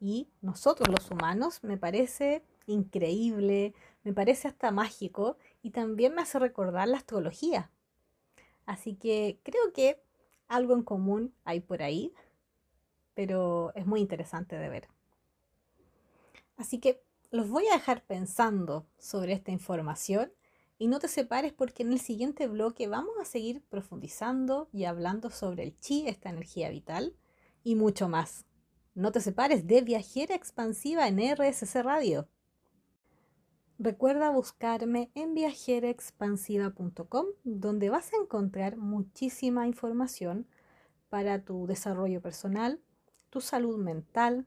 y 0.00 0.28
nosotros 0.40 0.88
los 0.88 1.10
humanos 1.10 1.62
me 1.62 1.76
parece 1.76 2.44
increíble, 2.66 3.74
me 4.04 4.12
parece 4.12 4.48
hasta 4.48 4.70
mágico 4.70 5.36
y 5.62 5.70
también 5.70 6.14
me 6.14 6.22
hace 6.22 6.38
recordar 6.38 6.88
la 6.88 6.98
astrología. 6.98 7.70
Así 8.66 8.94
que 8.94 9.38
creo 9.42 9.72
que 9.72 10.00
algo 10.48 10.74
en 10.74 10.82
común 10.82 11.34
hay 11.44 11.60
por 11.60 11.82
ahí, 11.82 12.12
pero 13.14 13.72
es 13.74 13.86
muy 13.86 14.00
interesante 14.00 14.56
de 14.56 14.68
ver. 14.68 14.88
Así 16.56 16.78
que 16.78 17.02
los 17.30 17.48
voy 17.48 17.66
a 17.68 17.74
dejar 17.74 18.02
pensando 18.04 18.86
sobre 18.98 19.32
esta 19.32 19.50
información 19.50 20.32
y 20.78 20.88
no 20.88 20.98
te 20.98 21.08
separes 21.08 21.52
porque 21.52 21.82
en 21.82 21.92
el 21.92 22.00
siguiente 22.00 22.48
bloque 22.48 22.88
vamos 22.88 23.14
a 23.20 23.24
seguir 23.24 23.62
profundizando 23.68 24.68
y 24.72 24.84
hablando 24.84 25.30
sobre 25.30 25.64
el 25.64 25.76
chi, 25.78 26.06
esta 26.08 26.30
energía 26.30 26.70
vital 26.70 27.14
y 27.62 27.74
mucho 27.74 28.08
más. 28.08 28.46
No 28.94 29.12
te 29.12 29.20
separes 29.20 29.66
de 29.66 29.80
Viajera 29.82 30.34
Expansiva 30.34 31.08
en 31.08 31.18
RSC 31.18 31.82
Radio. 31.82 32.28
Recuerda 33.78 34.30
buscarme 34.30 35.10
en 35.14 35.34
viajeraexpansiva.com 35.34 37.26
donde 37.42 37.90
vas 37.90 38.12
a 38.12 38.16
encontrar 38.16 38.76
muchísima 38.76 39.66
información 39.66 40.46
para 41.08 41.44
tu 41.44 41.66
desarrollo 41.66 42.20
personal, 42.20 42.80
tu 43.30 43.40
salud 43.40 43.78
mental, 43.78 44.46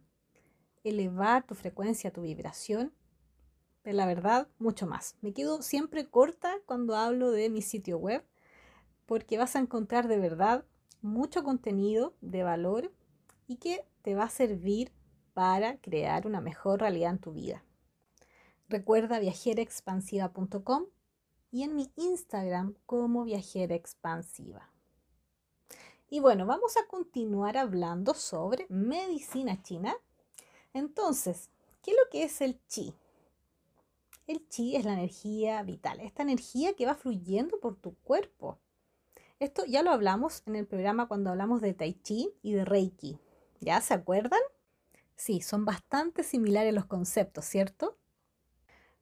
elevar 0.83 1.45
tu 1.45 1.55
frecuencia, 1.55 2.13
tu 2.13 2.21
vibración, 2.21 2.93
pero 3.85 3.97
la 3.97 4.07
verdad, 4.07 4.47
mucho 4.57 4.87
más. 4.87 5.15
Me 5.21 5.31
quedo 5.31 5.61
siempre 5.61 6.09
corta 6.09 6.55
cuando 6.65 6.95
hablo 6.95 7.29
de 7.29 7.51
mi 7.51 7.61
sitio 7.61 7.99
web, 7.99 8.25
porque 9.05 9.37
vas 9.37 9.55
a 9.55 9.59
encontrar 9.59 10.07
de 10.07 10.17
verdad 10.17 10.65
mucho 11.03 11.43
contenido 11.43 12.15
de 12.19 12.41
valor 12.41 12.91
y 13.45 13.57
que 13.57 13.85
te 14.01 14.15
va 14.15 14.23
a 14.23 14.29
servir 14.29 14.91
para 15.35 15.77
crear 15.77 16.25
una 16.25 16.41
mejor 16.41 16.79
realidad 16.79 17.11
en 17.11 17.19
tu 17.19 17.33
vida. 17.33 17.63
Recuerda 18.69 19.19
viajeraexpansiva.com 19.19 20.87
y 21.51 21.61
en 21.61 21.75
mi 21.75 21.91
Instagram 21.95 22.73
como 22.87 23.23
viajera 23.23 23.75
expansiva. 23.75 24.73
Y 26.09 26.21
bueno, 26.21 26.47
vamos 26.47 26.75
a 26.75 26.87
continuar 26.87 27.55
hablando 27.55 28.15
sobre 28.15 28.65
medicina 28.69 29.61
china 29.61 29.95
entonces, 30.75 31.51
¿qué 31.81 31.91
es 31.91 31.97
lo 31.97 32.09
que 32.11 32.23
es 32.23 32.41
el 32.41 32.59
chi? 32.67 32.93
El 34.27 34.47
chi 34.49 34.75
es 34.75 34.85
la 34.85 34.93
energía 34.93 35.61
vital, 35.61 35.99
esta 35.99 36.23
energía 36.23 36.73
que 36.73 36.87
va 36.87 36.95
fluyendo 36.95 37.59
por 37.59 37.75
tu 37.75 37.95
cuerpo. 37.97 38.59
Esto 39.39 39.65
ya 39.65 39.83
lo 39.83 39.91
hablamos 39.91 40.41
en 40.47 40.55
el 40.55 40.65
programa 40.65 41.07
cuando 41.07 41.29
hablamos 41.29 41.61
de 41.61 41.73
Tai 41.73 41.93
Chi 42.01 42.33
y 42.41 42.53
de 42.53 42.65
Reiki. 42.65 43.19
¿Ya 43.59 43.81
se 43.81 43.93
acuerdan? 43.93 44.39
Sí, 45.15 45.41
son 45.41 45.63
bastante 45.63 46.23
similares 46.23 46.73
los 46.73 46.85
conceptos, 46.85 47.45
¿cierto? 47.45 47.97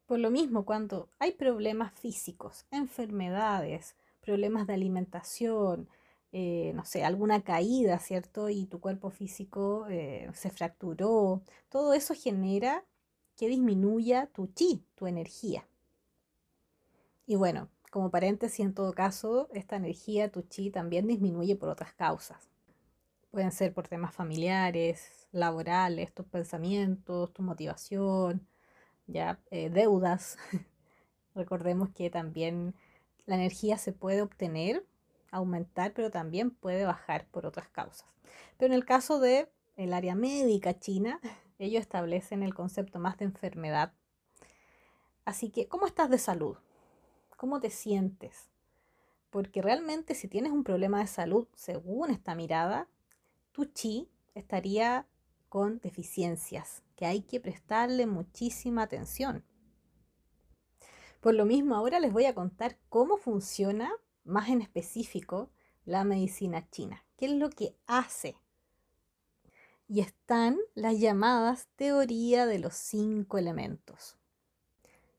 Por 0.06 0.20
lo 0.20 0.30
mismo, 0.30 0.65
cuando 0.65 1.10
hay 1.20 1.32
problemas 1.32 1.94
físicos, 1.94 2.65
enfermedades, 2.70 3.96
problemas 4.20 4.68
de 4.68 4.74
alimentación, 4.74 5.88
eh, 6.34 6.74
no 6.75 6.84
sé, 6.84 7.06
alguna 7.06 7.44
caída, 7.44 8.00
¿cierto? 8.00 8.50
Y 8.50 8.65
tu 8.65 8.82
cuerpo 8.82 9.10
físico 9.10 9.88
eh, 9.89 10.30
se 10.34 10.50
fracturó. 10.50 11.44
Todo 11.70 11.94
eso 11.94 12.13
genera 12.13 12.84
que 13.36 13.48
disminuya 13.48 14.28
tu 14.28 14.48
chi, 14.48 14.86
tu 14.96 15.08
energía. 15.08 15.68
Y 17.25 17.36
bueno, 17.36 17.70
como 17.92 18.10
paréntesis, 18.10 18.60
en 18.60 18.74
todo 18.74 18.94
caso, 18.94 19.50
esta 19.54 19.75
energía, 19.75 20.32
tu 20.32 20.42
chi, 20.42 20.70
también 20.70 21.08
disminuye 21.08 21.56
por 21.56 21.70
otras 21.70 21.94
causas. 21.94 22.50
Pueden 23.32 23.52
ser 23.52 23.74
por 23.74 23.88
temas 23.88 24.13
familiares, 24.13 25.28
laborales, 25.32 26.13
tus 26.13 26.25
pensamientos, 26.25 27.34
tu 27.34 27.42
motivación, 27.42 28.48
ya 29.08 29.40
eh, 29.52 29.70
deudas. 29.70 30.38
Recordemos 31.36 31.90
que 31.90 32.10
también 32.10 32.75
la 33.25 33.36
energía 33.36 33.78
se 33.78 33.94
puede 33.94 34.22
obtener 34.22 34.86
aumentar, 35.34 35.94
pero 35.94 36.12
también 36.12 36.52
puede 36.52 36.86
bajar 36.86 37.25
por 37.32 37.46
otras 37.46 37.68
causas. 37.68 38.08
Pero 38.58 38.74
en 38.74 38.80
el 38.80 38.86
caso 38.86 39.20
de 39.20 39.50
el 39.75 39.94
área 39.94 40.16
médica 40.16 40.80
china, 40.80 41.20
ellos 41.65 41.82
establecen 41.82 42.43
el 42.43 42.53
concepto 42.53 43.00
más 43.00 43.17
de 43.17 43.25
enfermedad. 43.25 43.93
Así 45.25 45.50
que, 45.50 45.67
¿cómo 45.67 45.86
estás 45.86 46.10
de 46.10 46.17
salud? 46.17 46.58
¿Cómo 47.38 47.60
te 47.60 47.70
sientes? 47.70 48.50
Porque 49.29 49.62
realmente 49.62 50.15
si 50.15 50.27
tienes 50.27 50.51
un 50.51 50.63
problema 50.63 51.00
de 51.00 51.08
salud, 51.08 51.48
según 51.55 52.12
esta 52.12 52.36
mirada, 52.36 52.88
tu 53.51 53.65
chi 53.65 54.10
estaría 54.36 55.08
con 55.50 55.79
deficiencias, 55.79 56.84
que 56.96 57.05
hay 57.05 57.22
que 57.22 57.39
prestarle 57.39 58.08
muchísima 58.08 58.84
atención. 58.84 59.46
Por 61.22 61.36
lo 61.36 61.46
mismo, 61.46 61.75
ahora 61.75 62.00
les 62.00 62.12
voy 62.12 62.25
a 62.25 62.36
contar 62.36 62.77
cómo 62.89 63.17
funciona 63.17 63.91
más 64.24 64.50
en 64.50 64.62
específico 64.62 65.51
la 65.86 66.03
medicina 66.03 66.70
china. 66.70 67.05
¿Qué 67.17 67.27
es 67.27 67.32
lo 67.32 67.50
que 67.50 67.77
hace? 67.88 68.36
Y 69.88 70.02
están 70.02 70.58
las 70.75 71.00
llamadas 71.00 71.68
teoría 71.75 72.46
de 72.46 72.60
los 72.60 72.74
cinco 72.74 73.38
elementos. 73.38 74.18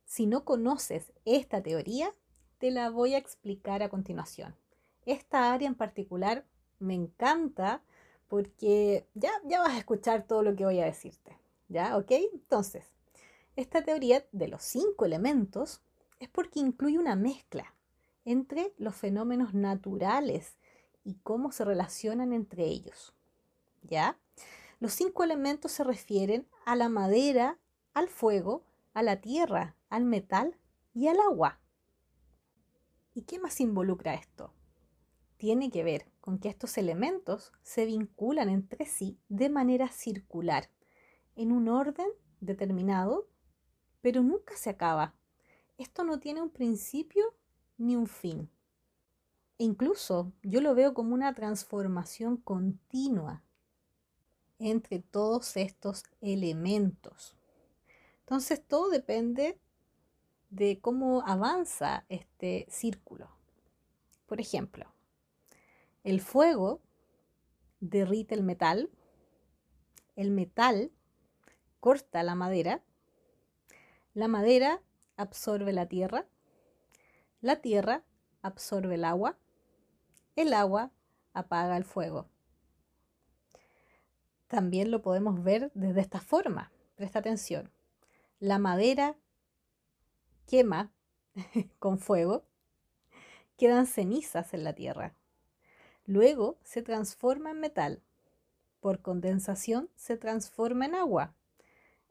Si 0.05 0.27
no 0.27 0.45
conoces 0.45 1.13
esta 1.25 1.63
teoría, 1.63 2.13
te 2.59 2.71
la 2.71 2.91
voy 2.91 3.15
a 3.15 3.19
explicar 3.19 3.83
a 3.83 3.89
continuación. 3.89 4.55
Esta 5.07 5.53
área 5.53 5.69
en 5.69 5.75
particular 5.75 6.47
me 6.79 6.95
encanta 6.95 7.83
porque 8.29 9.07
ya, 9.15 9.31
ya 9.45 9.61
vas 9.61 9.75
a 9.75 9.79
escuchar 9.79 10.27
todo 10.27 10.43
lo 10.43 10.57
que 10.57 10.65
voy 10.65 10.81
a 10.81 10.87
decirte. 10.87 11.39
¿Ya? 11.69 11.97
¿Ok? 11.97 12.13
Entonces, 12.33 12.85
esta 13.57 13.83
teoría 13.83 14.25
de 14.33 14.49
los 14.49 14.63
cinco 14.63 15.05
elementos 15.05 15.83
es 16.21 16.29
porque 16.29 16.61
incluye 16.61 16.99
una 16.99 17.17
mezcla 17.17 17.75
entre 18.25 18.73
los 18.79 18.95
fenómenos 18.95 19.55
naturales 19.55 20.57
y 21.05 21.15
cómo 21.23 21.53
se 21.53 21.65
relacionan 21.65 22.33
entre 22.33 22.65
ellos. 22.65 23.15
¿Ya? 23.83 24.19
Los 24.85 24.93
cinco 24.93 25.25
elementos 25.25 25.73
se 25.73 25.83
refieren 25.83 26.47
a 26.67 26.77
la 26.77 26.91
madera, 26.91 27.59
al 27.95 28.07
fuego, 28.07 28.67
a 28.93 29.03
la 29.03 29.23
tierra, 29.23 29.79
al 29.89 30.05
metal 30.05 30.59
y 30.93 31.09
al 31.09 31.21
agua. 31.21 31.59
¿Y 33.15 33.23
qué 33.23 33.39
más 33.39 33.61
involucra 33.61 34.13
esto? 34.13 34.53
Tiene 35.39 35.71
que 35.71 35.83
ver 35.85 36.13
con 36.21 36.39
que 36.39 36.51
estos 36.51 36.77
elementos 36.77 37.51
se 37.63 37.87
vinculan 37.87 38.51
entre 38.51 38.85
sí 38.85 39.19
de 39.31 39.49
manera 39.49 39.89
circular, 39.89 40.69
en 41.35 41.51
un 41.51 41.71
orden 41.71 42.11
determinado, 42.41 43.31
pero 44.03 44.23
nunca 44.23 44.55
se 44.55 44.69
acaba. 44.69 45.15
Esto 45.79 46.05
no 46.05 46.21
tiene 46.21 46.43
un 46.43 46.51
principio 46.51 47.25
ni 47.79 47.97
un 47.97 48.07
fin. 48.07 48.51
E 49.57 49.65
incluso 49.65 50.35
yo 50.43 50.61
lo 50.61 50.75
veo 50.75 50.93
como 50.93 51.15
una 51.15 51.33
transformación 51.33 52.37
continua 52.37 53.44
entre 54.59 55.01
todos 55.01 55.57
estos 55.57 56.05
elementos. 56.21 57.37
Entonces 58.21 58.63
todo 58.67 58.89
depende 58.89 59.59
de 60.51 60.81
cómo 60.81 61.23
avanza 61.27 62.05
este 62.09 62.67
círculo. 62.71 63.29
Por 64.27 64.41
ejemplo, 64.41 64.87
el 66.05 66.21
fuego 66.21 66.81
derrite 67.81 68.35
el 68.35 68.43
metal, 68.43 68.91
el 70.17 70.31
metal 70.31 70.91
corta 71.81 72.23
la 72.23 72.35
madera, 72.35 72.83
la 74.15 74.29
madera 74.29 74.81
absorbe 75.17 75.73
la 75.73 75.87
tierra, 75.87 76.27
la 77.41 77.61
tierra 77.61 78.05
absorbe 78.43 78.95
el 78.95 79.05
agua, 79.05 79.37
el 80.37 80.55
agua 80.55 80.93
apaga 81.33 81.77
el 81.77 81.85
fuego. 81.85 82.29
También 84.55 84.93
lo 84.93 85.03
podemos 85.03 85.43
ver 85.43 85.73
desde 85.75 86.01
esta 86.01 86.21
forma. 86.21 86.71
Presta 86.95 87.19
atención. 87.19 87.73
La 88.39 88.61
madera 88.61 89.17
quema 90.47 90.93
con 91.81 91.99
fuego, 91.99 92.45
quedan 93.57 93.89
cenizas 93.89 94.55
en 94.55 94.63
la 94.63 94.73
tierra. 94.73 95.13
Luego 96.07 96.57
se 96.63 96.83
transforma 96.83 97.51
en 97.51 97.59
metal. 97.59 98.01
Por 98.79 99.01
condensación 99.01 99.91
se 99.97 100.17
transforma 100.17 100.87
en 100.87 100.95
agua. 100.95 101.35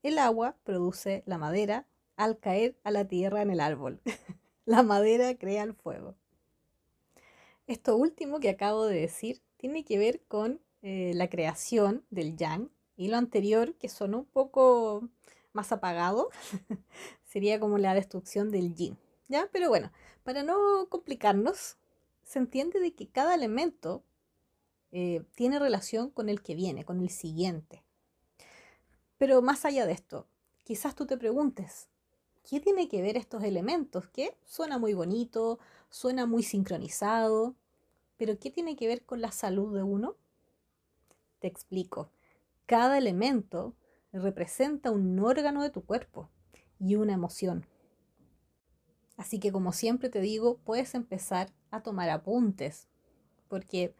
El 0.01 0.17
agua 0.17 0.57
produce 0.65 1.23
la 1.25 1.37
madera 1.37 1.87
al 2.17 2.39
caer 2.39 2.77
a 2.83 2.91
la 2.91 3.07
tierra 3.07 3.41
en 3.41 3.51
el 3.51 3.61
árbol. 3.61 4.01
la 4.65 4.83
madera 4.83 5.33
crea 5.37 5.63
el 5.63 5.75
fuego. 5.75 6.17
Esto 7.67 7.95
último 7.95 8.41
que 8.41 8.49
acabo 8.49 8.83
de 8.83 8.99
decir 8.99 9.41
tiene 9.55 9.85
que 9.85 9.97
ver 9.97 10.19
con 10.27 10.59
eh, 10.83 11.13
la 11.15 11.29
creación 11.29 12.05
del 12.09 12.35
yang 12.35 12.69
y 12.97 13.07
lo 13.07 13.17
anterior, 13.17 13.73
que 13.75 13.89
son 13.89 14.13
un 14.13 14.25
poco 14.25 15.09
más 15.53 15.71
apagado, 15.71 16.29
sería 17.25 17.59
como 17.59 17.77
la 17.77 17.93
destrucción 17.93 18.51
del 18.51 18.75
yin. 18.75 18.97
¿Ya? 19.29 19.49
Pero 19.51 19.69
bueno, 19.69 19.91
para 20.23 20.43
no 20.43 20.87
complicarnos, 20.89 21.77
se 22.23 22.39
entiende 22.39 22.79
de 22.79 22.93
que 22.93 23.07
cada 23.07 23.33
elemento 23.33 24.03
eh, 24.91 25.23
tiene 25.35 25.57
relación 25.57 26.09
con 26.09 26.29
el 26.29 26.41
que 26.41 26.53
viene, 26.53 26.85
con 26.85 26.99
el 26.99 27.09
siguiente. 27.09 27.81
Pero 29.17 29.41
más 29.41 29.65
allá 29.65 29.85
de 29.85 29.93
esto, 29.93 30.27
quizás 30.63 30.95
tú 30.95 31.05
te 31.05 31.17
preguntes, 31.17 31.87
¿qué 32.47 32.59
tiene 32.59 32.89
que 32.89 33.01
ver 33.01 33.15
estos 33.15 33.43
elementos? 33.43 34.07
Que 34.09 34.35
suena 34.45 34.77
muy 34.77 34.93
bonito, 34.93 35.59
suena 35.89 36.25
muy 36.25 36.43
sincronizado, 36.43 37.55
pero 38.17 38.37
¿qué 38.37 38.51
tiene 38.51 38.75
que 38.75 38.87
ver 38.87 39.05
con 39.05 39.21
la 39.21 39.31
salud 39.31 39.73
de 39.73 39.83
uno? 39.83 40.15
Te 41.43 41.49
explico. 41.49 42.09
Cada 42.65 42.97
elemento 42.97 43.75
representa 44.13 44.91
un 44.91 45.19
órgano 45.19 45.61
de 45.61 45.71
tu 45.71 45.83
cuerpo 45.83 46.29
y 46.79 46.95
una 46.95 47.11
emoción. 47.11 47.65
Así 49.17 49.41
que 49.41 49.51
como 49.51 49.73
siempre 49.73 50.07
te 50.07 50.21
digo, 50.21 50.59
puedes 50.59 50.95
empezar 50.95 51.51
a 51.69 51.83
tomar 51.83 52.09
apuntes, 52.09 52.87
porque 53.49 53.93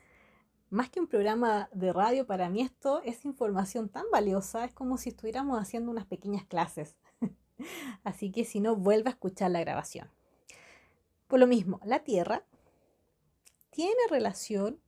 más 0.70 0.90
que 0.90 1.02
un 1.02 1.08
programa 1.08 1.68
de 1.74 1.92
radio, 1.92 2.26
para 2.26 2.48
mí 2.48 2.62
esto 2.62 3.02
es 3.04 3.26
información 3.26 3.90
tan 3.90 4.06
valiosa, 4.10 4.64
es 4.64 4.74
como 4.74 4.98
si 4.98 5.10
estuviéramos 5.10 5.60
haciendo 5.60 5.92
unas 5.92 6.06
pequeñas 6.06 6.46
clases. 6.46 6.96
Así 8.06 8.32
que 8.32 8.46
si 8.46 8.62
no, 8.62 8.78
vuelve 8.78 9.10
a 9.10 9.16
escuchar 9.16 9.52
la 9.52 9.60
grabación. 9.60 10.10
Por 11.28 11.42
lo 11.42 11.48
mismo, 11.48 11.82
la 11.84 12.06
Tierra 12.06 12.46
tiene 13.70 14.00
relación 14.10 14.80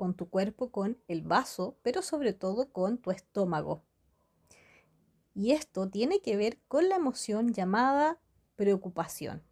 con 0.00 0.14
tu 0.14 0.30
cuerpo, 0.30 0.70
con 0.70 0.96
el 1.08 1.20
vaso, 1.20 1.76
pero 1.82 2.00
sobre 2.00 2.32
todo 2.32 2.72
con 2.72 2.96
tu 2.96 3.10
estómago. 3.10 3.82
Y 5.34 5.52
esto 5.52 5.90
tiene 5.90 6.22
que 6.22 6.38
ver 6.38 6.56
con 6.68 6.88
la 6.88 6.96
emoción 6.96 7.52
llamada 7.52 8.18
preocupación. 8.56 9.42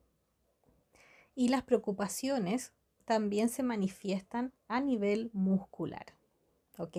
Y 1.35 1.49
las 1.49 1.65
preocupaciones 1.65 2.73
también 3.05 3.51
se 3.51 3.63
manifiestan 3.63 4.55
a 4.69 4.81
nivel 4.81 5.29
muscular. 5.35 6.15
¿Ok? 6.79 6.97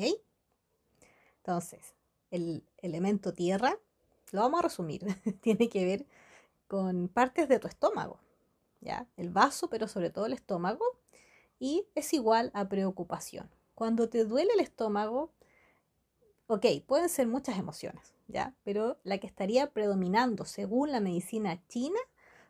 Entonces, 1.38 1.96
el 2.30 2.64
elemento 2.78 3.34
tierra, 3.34 3.80
lo 4.32 4.42
vamos 4.42 4.60
a 4.60 4.64
resumir, 4.66 5.02
tiene 5.42 5.70
que 5.70 5.86
ver 5.86 6.06
con 6.68 7.08
partes 7.08 7.50
de 7.50 7.58
tu 7.58 7.68
estómago, 7.68 8.20
¿ya? 8.80 9.08
El 9.18 9.32
vaso, 9.32 9.72
pero 9.72 9.88
sobre 9.88 10.12
todo 10.12 10.28
el 10.28 10.34
estómago, 10.34 10.86
y 11.60 11.86
es 11.96 12.14
igual 12.14 12.52
a 12.54 12.68
preocupación. 12.70 13.50
Cuando 13.76 14.10
te 14.10 14.26
duele 14.26 14.52
el 14.54 14.62
estómago, 14.62 15.32
ok, 16.48 16.66
pueden 16.88 17.10
ser 17.10 17.28
muchas 17.28 17.58
emociones, 17.58 18.14
¿ya? 18.28 18.56
Pero 18.64 18.98
la 19.04 19.18
que 19.20 19.28
estaría 19.28 19.72
predominando 19.72 20.46
según 20.46 20.92
la 20.92 21.00
medicina 21.00 21.62
china 21.68 22.00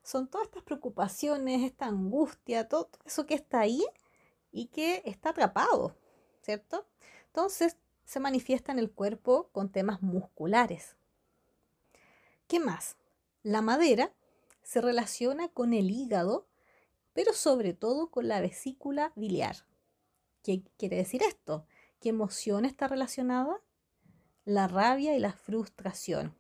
son 0.04 0.28
todas 0.28 0.48
estas 0.48 0.64
preocupaciones, 0.64 1.64
esta 1.64 1.86
angustia, 1.86 2.68
todo 2.68 2.90
eso 3.06 3.26
que 3.26 3.34
está 3.34 3.60
ahí 3.60 3.84
y 4.52 4.68
que 4.68 5.02
está 5.06 5.30
atrapado, 5.30 5.96
¿cierto? 6.42 6.86
Entonces 7.28 7.78
se 8.06 8.20
manifiesta 8.20 8.72
en 8.72 8.80
el 8.80 8.92
cuerpo 8.92 9.50
con 9.52 9.70
temas 9.70 10.02
musculares. 10.02 10.96
¿Qué 12.48 12.60
más? 12.60 12.96
La 13.44 13.62
madera 13.62 14.12
se 14.64 14.82
relaciona 14.82 15.50
con 15.50 15.74
el 15.74 15.92
hígado, 15.92 16.48
pero 17.20 17.34
sobre 17.34 17.74
todo 17.74 18.10
con 18.10 18.30
la 18.30 18.40
vesícula 18.40 19.12
biliar. 19.18 19.58
¿Qué 20.42 20.64
quiere 20.78 20.96
decir 20.96 21.22
esto? 21.22 21.66
¿Qué 22.00 22.08
emoción 22.08 22.64
está 22.64 22.88
relacionada? 22.88 23.60
La 24.46 24.70
rabia 24.70 25.14
y 25.14 25.20
la 25.20 25.34
frustración. 25.34 26.34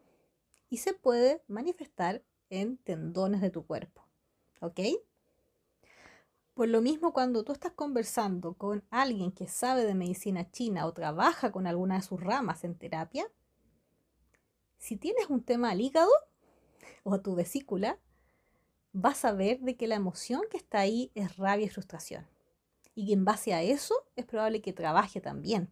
Y 0.69 0.77
se 0.77 0.93
puede 0.93 1.43
manifestar 1.49 2.23
en 2.49 2.77
tendones 2.77 3.41
de 3.41 3.49
tu 3.49 3.65
cuerpo. 3.65 4.07
¿Ok? 4.61 4.79
Por 6.53 6.69
lo 6.69 6.79
mismo, 6.81 7.11
cuando 7.11 7.43
tú 7.43 7.51
estás 7.51 7.73
conversando 7.73 8.53
con 8.53 8.85
alguien 8.89 9.33
que 9.33 9.49
sabe 9.49 9.83
de 9.83 9.95
medicina 9.95 10.49
china 10.49 10.85
o 10.85 10.93
trabaja 10.93 11.51
con 11.51 11.67
alguna 11.67 11.95
de 11.95 12.03
sus 12.03 12.21
ramas 12.21 12.63
en 12.63 12.75
terapia, 12.75 13.29
si 14.77 14.95
tienes 14.95 15.29
un 15.29 15.43
tema 15.43 15.71
al 15.71 15.81
hígado 15.81 16.11
o 17.03 17.15
a 17.15 17.21
tu 17.21 17.35
vesícula, 17.35 17.99
vas 18.91 19.25
a 19.25 19.31
ver 19.31 19.59
de 19.59 19.75
que 19.75 19.87
la 19.87 19.95
emoción 19.95 20.41
que 20.49 20.57
está 20.57 20.79
ahí 20.79 21.11
es 21.15 21.37
rabia 21.37 21.65
y 21.65 21.69
frustración. 21.69 22.27
Y 22.95 23.13
en 23.13 23.25
base 23.25 23.53
a 23.53 23.61
eso 23.61 23.95
es 24.15 24.25
probable 24.25 24.61
que 24.61 24.73
trabaje 24.73 25.21
también. 25.21 25.71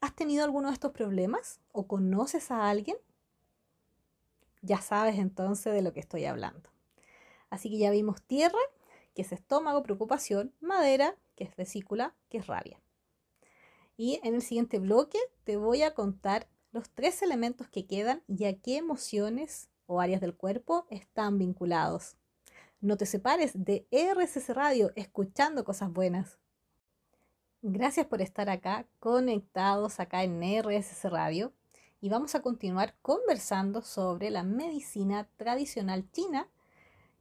¿Has 0.00 0.14
tenido 0.14 0.44
alguno 0.44 0.68
de 0.68 0.74
estos 0.74 0.92
problemas 0.92 1.60
o 1.72 1.86
conoces 1.86 2.50
a 2.50 2.68
alguien 2.68 2.96
ya 4.62 4.80
sabes 4.80 5.18
entonces 5.18 5.74
de 5.74 5.82
lo 5.82 5.92
que 5.92 6.00
estoy 6.00 6.24
hablando. 6.24 6.70
Así 7.50 7.68
que 7.68 7.78
ya 7.78 7.90
vimos 7.90 8.22
tierra, 8.22 8.58
que 9.14 9.22
es 9.22 9.32
estómago, 9.32 9.82
preocupación, 9.82 10.54
madera, 10.60 11.16
que 11.36 11.44
es 11.44 11.54
vesícula, 11.56 12.14
que 12.30 12.38
es 12.38 12.46
rabia. 12.46 12.80
Y 13.96 14.20
en 14.22 14.34
el 14.34 14.42
siguiente 14.42 14.78
bloque 14.78 15.18
te 15.44 15.56
voy 15.56 15.82
a 15.82 15.94
contar 15.94 16.48
los 16.70 16.88
tres 16.88 17.20
elementos 17.20 17.68
que 17.68 17.86
quedan 17.86 18.22
y 18.26 18.44
a 18.44 18.58
qué 18.58 18.78
emociones 18.78 19.68
o 19.92 20.00
áreas 20.00 20.20
del 20.20 20.34
cuerpo 20.34 20.86
están 20.90 21.38
vinculados. 21.38 22.16
No 22.80 22.96
te 22.96 23.06
separes 23.06 23.52
de 23.54 23.86
RSS 23.92 24.54
Radio 24.54 24.90
escuchando 24.96 25.64
cosas 25.64 25.92
buenas. 25.92 26.38
Gracias 27.60 28.06
por 28.06 28.22
estar 28.22 28.48
acá, 28.50 28.86
conectados 28.98 30.00
acá 30.00 30.24
en 30.24 30.40
RSS 30.42 31.04
Radio 31.10 31.52
y 32.00 32.08
vamos 32.08 32.34
a 32.34 32.42
continuar 32.42 32.96
conversando 33.02 33.82
sobre 33.82 34.30
la 34.30 34.42
medicina 34.42 35.28
tradicional 35.36 36.10
china 36.10 36.48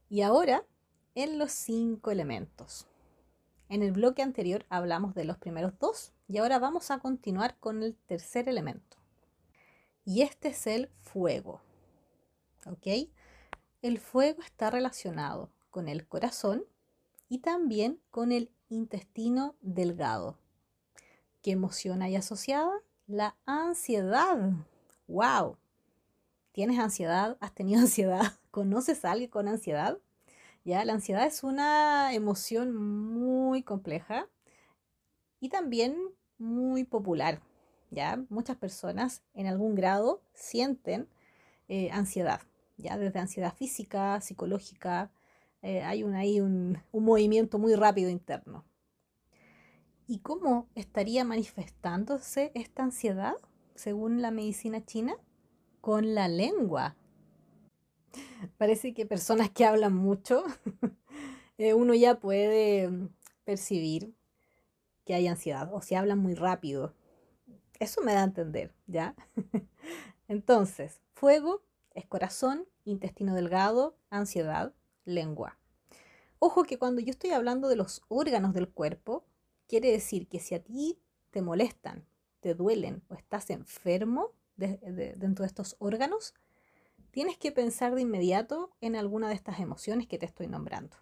y 0.10 0.22
ahora 0.22 0.66
en 1.14 1.38
los 1.38 1.52
cinco 1.52 2.10
elementos. 2.10 2.88
En 3.70 3.84
el 3.84 3.92
bloque 3.92 4.24
anterior 4.24 4.66
hablamos 4.70 5.14
de 5.14 5.26
los 5.26 5.38
primeros 5.38 5.78
dos 5.78 6.14
y 6.28 6.38
ahora 6.38 6.58
vamos 6.58 6.90
a 6.90 7.00
continuar 7.00 7.58
con 7.60 7.84
el 7.84 7.96
tercer 8.08 8.50
elemento. 8.50 8.98
Y 10.06 10.24
este 10.24 10.48
es 10.48 10.66
el 10.66 10.90
fuego. 11.02 11.62
¿Ok? 12.66 13.10
El 13.82 14.00
fuego 14.00 14.42
está 14.42 14.70
relacionado 14.70 15.50
con 15.70 15.88
el 15.88 16.08
corazón 16.08 16.64
y 17.30 17.40
también 17.40 18.00
con 18.12 18.32
el 18.32 18.52
intestino 18.70 19.56
delgado. 19.62 20.38
¿Qué 21.42 21.52
emoción 21.52 22.02
hay 22.02 22.16
asociada? 22.16 22.72
La 23.08 23.36
ansiedad. 23.46 24.52
¡Wow! 25.08 25.58
¿Tienes 26.52 26.80
ansiedad? 26.80 27.38
¿Has 27.40 27.54
tenido 27.54 27.80
ansiedad? 27.82 28.34
¿Conoces 28.52 29.04
a 29.06 29.12
alguien 29.12 29.30
con 29.30 29.48
ansiedad? 29.48 29.98
Ya, 30.64 30.86
la 30.86 30.94
ansiedad 30.94 31.26
es 31.26 31.44
una 31.44 32.14
emoción 32.14 32.76
muy 32.76 33.64
compleja 33.64 34.28
y 35.40 35.50
también 35.50 35.98
muy 36.38 36.84
popular. 36.84 37.42
¿ya? 37.92 38.24
Muchas 38.30 38.58
personas 38.58 39.22
en 39.34 39.48
algún 39.48 39.76
grado 39.76 40.22
sienten 40.34 41.08
eh, 41.68 41.90
ansiedad, 41.92 42.42
¿ya? 42.82 42.98
desde 42.98 43.20
ansiedad 43.20 43.54
física, 43.56 44.20
psicológica, 44.22 45.12
eh, 45.62 45.84
hay 45.84 46.04
un, 46.04 46.16
ahí 46.16 46.42
un, 46.42 46.80
un 46.92 47.06
movimiento 47.06 47.60
muy 47.60 47.76
rápido 47.76 48.10
interno. 48.10 48.66
¿Y 50.08 50.20
cómo 50.20 50.68
estaría 50.76 51.24
manifestándose 51.24 52.52
esta 52.54 52.84
ansiedad, 52.84 53.36
según 53.76 54.22
la 54.22 54.32
medicina 54.32 54.84
china? 54.86 55.16
Con 55.80 56.16
la 56.16 56.28
lengua. 56.28 56.98
Parece 58.58 58.94
que 58.94 59.06
personas 59.06 59.50
que 59.52 59.66
hablan 59.66 59.96
mucho, 59.96 60.44
eh, 61.58 61.74
uno 61.74 61.94
ya 61.94 62.20
puede 62.20 62.90
mm, 62.90 63.10
percibir 63.46 64.14
que 65.06 65.14
hay 65.14 65.28
ansiedad 65.28 65.74
o 65.74 65.82
si 65.82 65.96
hablan 65.96 66.20
muy 66.20 66.36
rápido. 66.36 66.94
Eso 67.80 68.02
me 68.02 68.14
da 68.14 68.22
a 68.22 68.26
entender, 68.26 68.74
¿ya? 68.88 69.16
Entonces, 70.28 71.02
fuego 71.14 71.64
es 71.94 72.06
corazón, 72.06 72.68
intestino 72.86 73.36
delgado, 73.36 73.98
ansiedad, 74.10 74.74
lengua. 75.06 75.58
Ojo 76.40 76.64
que 76.64 76.80
cuando 76.80 77.02
yo 77.02 77.12
estoy 77.12 77.32
hablando 77.32 77.68
de 77.68 77.76
los 77.76 78.02
órganos 78.08 78.54
del 78.54 78.70
cuerpo, 78.70 79.26
quiere 79.68 79.92
decir 79.92 80.28
que 80.28 80.40
si 80.40 80.56
a 80.56 80.64
ti 80.64 81.00
te 81.30 81.42
molestan, 81.42 82.06
te 82.40 82.56
duelen 82.56 83.04
o 83.10 83.14
estás 83.14 83.50
enfermo 83.52 84.34
dentro 84.58 85.44
de 85.44 85.48
estos 85.48 85.76
órganos, 85.80 86.34
tienes 87.12 87.38
que 87.38 87.52
pensar 87.52 87.94
de 87.96 88.02
inmediato 88.02 88.72
en 88.82 88.96
alguna 88.96 89.28
de 89.30 89.36
estas 89.36 89.60
emociones 89.60 90.08
que 90.08 90.18
te 90.18 90.26
estoy 90.26 90.48
nombrando. 90.48 90.98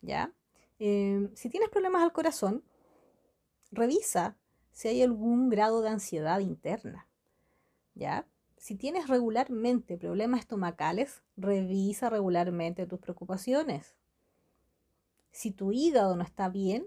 ¿Ya? 0.00 0.32
Em, 0.78 1.34
si 1.34 1.48
tienes 1.50 1.68
problemas 1.68 2.02
al 2.02 2.12
corazón, 2.12 2.64
revisa 3.70 4.36
si 4.72 4.88
hay 4.88 5.02
algún 5.02 5.48
grado 5.48 5.82
de 5.82 5.90
ansiedad 5.90 6.40
interna. 6.40 7.08
¿Ya? 7.94 8.26
Si 8.58 8.74
tienes 8.74 9.08
regularmente 9.08 9.96
problemas 9.96 10.40
estomacales, 10.40 11.22
revisa 11.36 12.10
regularmente 12.10 12.86
tus 12.86 12.98
preocupaciones. 12.98 13.94
Si 15.30 15.52
tu 15.52 15.72
hígado 15.72 16.16
no 16.16 16.24
está 16.24 16.48
bien, 16.48 16.86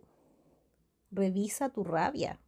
revisa 1.12 1.70
tu 1.70 1.84
rabia 1.84 2.40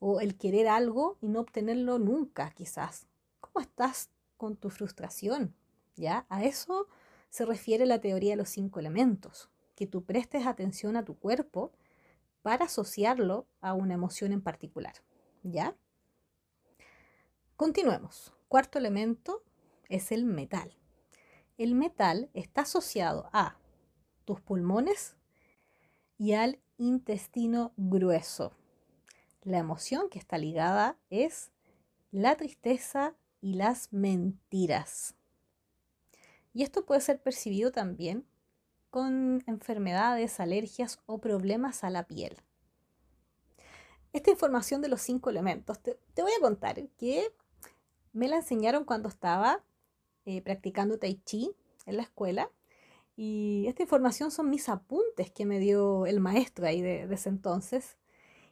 o 0.00 0.20
el 0.20 0.36
querer 0.36 0.68
algo 0.68 1.16
y 1.20 1.28
no 1.28 1.40
obtenerlo 1.40 1.98
nunca, 1.98 2.50
quizás. 2.50 3.06
¿Cómo 3.40 3.60
estás 3.60 4.10
con 4.36 4.56
tu 4.56 4.70
frustración? 4.70 5.54
¿Ya? 5.96 6.26
A 6.28 6.44
eso 6.44 6.88
se 7.30 7.44
refiere 7.44 7.86
la 7.86 8.00
teoría 8.00 8.30
de 8.30 8.36
los 8.36 8.48
cinco 8.48 8.80
elementos, 8.80 9.48
que 9.74 9.86
tú 9.86 10.04
prestes 10.04 10.46
atención 10.46 10.96
a 10.96 11.04
tu 11.04 11.16
cuerpo 11.16 11.72
para 12.42 12.66
asociarlo 12.66 13.46
a 13.60 13.74
una 13.74 13.94
emoción 13.94 14.32
en 14.32 14.42
particular. 14.42 14.94
¿Ya? 15.42 15.76
Continuemos. 17.58 18.32
Cuarto 18.46 18.78
elemento 18.78 19.42
es 19.88 20.12
el 20.12 20.24
metal. 20.24 20.78
El 21.56 21.74
metal 21.74 22.30
está 22.32 22.60
asociado 22.60 23.28
a 23.32 23.56
tus 24.24 24.40
pulmones 24.40 25.16
y 26.18 26.34
al 26.34 26.60
intestino 26.76 27.72
grueso. 27.76 28.52
La 29.42 29.58
emoción 29.58 30.08
que 30.08 30.20
está 30.20 30.38
ligada 30.38 31.00
es 31.10 31.50
la 32.12 32.36
tristeza 32.36 33.16
y 33.40 33.54
las 33.54 33.92
mentiras. 33.92 35.16
Y 36.54 36.62
esto 36.62 36.86
puede 36.86 37.00
ser 37.00 37.20
percibido 37.20 37.72
también 37.72 38.24
con 38.88 39.42
enfermedades, 39.48 40.38
alergias 40.38 41.00
o 41.06 41.18
problemas 41.18 41.82
a 41.82 41.90
la 41.90 42.06
piel. 42.06 42.36
Esta 44.12 44.30
información 44.30 44.80
de 44.80 44.88
los 44.88 45.02
cinco 45.02 45.28
elementos, 45.28 45.80
te, 45.80 45.98
voy 46.22 46.32
a 46.38 46.40
contar 46.40 46.88
que 46.90 47.32
me 48.12 48.28
la 48.28 48.36
enseñaron 48.36 48.84
cuando 48.84 49.08
estaba 49.08 49.62
eh, 50.24 50.42
practicando 50.42 50.98
tai 50.98 51.20
chi 51.24 51.50
en 51.86 51.96
la 51.96 52.02
escuela. 52.02 52.50
Y 53.16 53.66
esta 53.66 53.82
información 53.82 54.30
son 54.30 54.50
mis 54.50 54.68
apuntes 54.68 55.30
que 55.30 55.44
me 55.44 55.58
dio 55.58 56.06
el 56.06 56.20
maestro 56.20 56.66
ahí 56.66 56.80
de, 56.82 57.06
de 57.06 57.14
ese 57.14 57.28
entonces. 57.28 57.96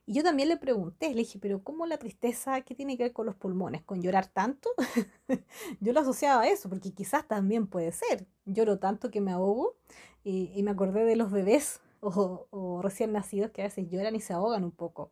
Y 0.08 0.14
yo 0.14 0.22
también 0.22 0.48
le 0.48 0.56
pregunté, 0.56 1.08
le 1.10 1.16
dije, 1.16 1.40
pero 1.40 1.64
¿cómo 1.64 1.84
la 1.84 1.98
tristeza, 1.98 2.60
qué 2.60 2.76
tiene 2.76 2.96
que 2.96 3.02
ver 3.02 3.12
con 3.12 3.26
los 3.26 3.34
pulmones? 3.34 3.82
¿Con 3.82 4.02
llorar 4.02 4.28
tanto? 4.28 4.70
yo 5.80 5.92
lo 5.92 6.00
asociaba 6.00 6.42
a 6.42 6.48
eso, 6.48 6.68
porque 6.68 6.92
quizás 6.94 7.26
también 7.26 7.66
puede 7.66 7.90
ser. 7.90 8.24
Lloro 8.44 8.78
tanto 8.78 9.10
que 9.10 9.20
me 9.20 9.32
ahogo 9.32 9.74
y, 10.22 10.62
me 10.62 10.70
acordé 10.70 11.04
de 11.04 11.16
los 11.16 11.32
bebés 11.32 11.80
o, 12.00 12.80
recién 12.82 13.12
nacidos 13.12 13.50
que 13.50 13.62
a 13.62 13.64
veces 13.64 13.88
lloran 13.90 14.14
y 14.14 14.20
se 14.20 14.32
ahogan 14.32 14.62
un 14.62 14.70
poco. 14.70 15.10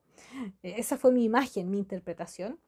E, 0.62 0.78
esa 0.78 0.96
fue 0.96 1.10
mi 1.10 1.24
imagen, 1.24 1.70
mi 1.70 1.78
interpretación. 1.78 2.60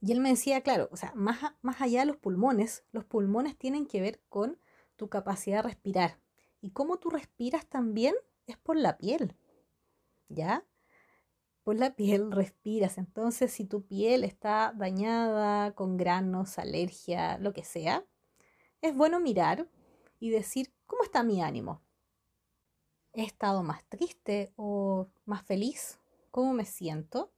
Y 0.00 0.12
él 0.12 0.20
me 0.20 0.30
decía, 0.30 0.60
claro, 0.62 0.88
o 0.92 0.96
sea, 0.96 1.12
más, 1.14 1.38
más 1.62 1.80
allá 1.80 2.00
de 2.00 2.06
los 2.06 2.16
pulmones, 2.16 2.84
los 2.92 3.04
pulmones 3.04 3.56
tienen 3.56 3.86
que 3.86 4.00
ver 4.00 4.20
con 4.28 4.58
tu 4.96 5.08
capacidad 5.08 5.58
de 5.58 5.68
respirar. 5.68 6.18
Y 6.60 6.70
cómo 6.70 6.98
tú 6.98 7.10
respiras 7.10 7.66
también 7.66 8.14
es 8.46 8.56
por 8.58 8.76
la 8.76 8.98
piel. 8.98 9.36
¿Ya? 10.28 10.64
por 11.68 11.76
la 11.76 11.94
piel 11.94 12.32
respiras. 12.32 12.96
Entonces, 12.96 13.52
si 13.52 13.66
tu 13.66 13.84
piel 13.84 14.24
está 14.24 14.72
dañada, 14.74 15.74
con 15.74 15.98
granos, 15.98 16.58
alergia, 16.58 17.36
lo 17.36 17.52
que 17.52 17.62
sea, 17.62 18.06
es 18.80 18.96
bueno 18.96 19.20
mirar 19.20 19.68
y 20.18 20.30
decir, 20.30 20.72
¿cómo 20.86 21.02
está 21.02 21.22
mi 21.22 21.42
ánimo? 21.42 21.82
¿He 23.12 23.22
estado 23.22 23.62
más 23.62 23.84
triste 23.84 24.50
o 24.56 25.08
más 25.26 25.42
feliz? 25.42 25.98
¿Cómo 26.30 26.54
me 26.54 26.64
siento? 26.64 27.34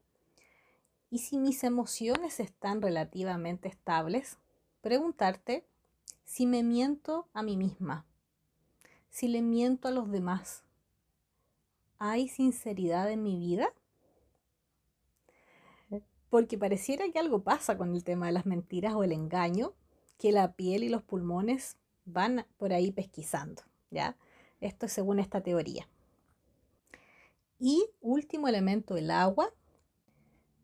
Y 1.10 1.18
si 1.18 1.38
mis 1.38 1.64
emociones 1.64 2.40
están 2.40 2.80
relativamente 2.80 3.68
estables, 3.68 4.38
preguntarte 4.80 5.66
si 6.24 6.46
me 6.46 6.62
miento 6.62 7.28
a 7.32 7.42
mí 7.42 7.56
misma, 7.56 8.06
si 9.10 9.28
le 9.28 9.42
miento 9.42 9.88
a 9.88 9.90
los 9.90 10.10
demás. 10.10 10.62
¿Hay 11.98 12.28
sinceridad 12.28 13.10
en 13.10 13.22
mi 13.22 13.38
vida? 13.38 13.72
porque 16.30 16.56
pareciera 16.56 17.10
que 17.10 17.18
algo 17.18 17.42
pasa 17.42 17.76
con 17.76 17.94
el 17.94 18.04
tema 18.04 18.26
de 18.26 18.32
las 18.32 18.46
mentiras 18.46 18.94
o 18.94 19.04
el 19.04 19.12
engaño, 19.12 19.74
que 20.16 20.32
la 20.32 20.52
piel 20.52 20.84
y 20.84 20.88
los 20.88 21.02
pulmones 21.02 21.76
van 22.04 22.46
por 22.56 22.72
ahí 22.72 22.92
pesquisando, 22.92 23.62
¿ya? 23.90 24.16
Esto 24.60 24.86
es 24.86 24.92
según 24.92 25.18
esta 25.18 25.42
teoría. 25.42 25.88
Y 27.58 27.84
último 28.00 28.48
elemento, 28.48 28.96
el 28.96 29.10
agua, 29.10 29.52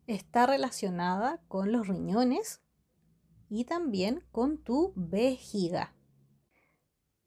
está 0.07 0.45
relacionada 0.45 1.43
con 1.49 1.71
los 1.71 1.87
riñones 1.87 2.61
y 3.49 3.65
también 3.65 4.23
con 4.31 4.57
tu 4.57 4.93
vejiga. 4.95 5.93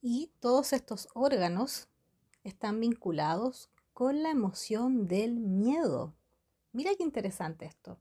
Y 0.01 0.33
todos 0.41 0.73
estos 0.73 1.09
órganos 1.15 1.89
están 2.43 2.81
vinculados 2.81 3.71
con 3.93 4.23
la 4.23 4.31
emoción 4.31 5.07
del 5.07 5.39
miedo. 5.39 6.17
Mira 6.73 6.93
qué 6.97 7.03
interesante 7.03 7.67
esto. 7.67 8.01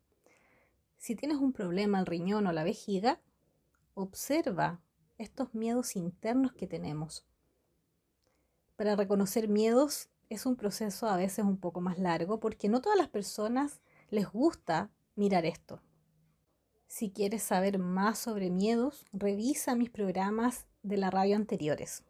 Si 0.97 1.15
tienes 1.15 1.37
un 1.37 1.51
problema 1.51 1.99
al 1.99 2.05
riñón 2.05 2.47
o 2.47 2.53
la 2.53 2.63
vejiga, 2.63 3.21
observa 3.93 4.81
estos 5.17 5.53
miedos 5.53 5.97
internos 5.97 6.53
que 6.53 6.67
tenemos. 6.67 7.25
Para 8.77 8.95
reconocer 8.95 9.49
miedos 9.49 10.09
es 10.29 10.45
un 10.45 10.55
proceso 10.55 11.07
a 11.07 11.17
veces 11.17 11.43
un 11.43 11.57
poco 11.57 11.81
más 11.81 11.99
largo 11.99 12.39
porque 12.39 12.69
no 12.69 12.79
todas 12.81 12.97
las 12.97 13.09
personas 13.09 13.81
les 14.09 14.29
gusta 14.31 14.91
mirar 15.15 15.45
esto. 15.45 15.81
Si 16.87 17.11
quieres 17.11 17.43
saber 17.43 17.77
más 17.77 18.17
sobre 18.17 18.49
miedos, 18.49 19.05
revisa 19.13 19.75
mis 19.75 19.89
programas 19.89 20.65
de 20.81 20.97
la 20.97 21.11
radio 21.11 21.35
anteriores 21.35 22.03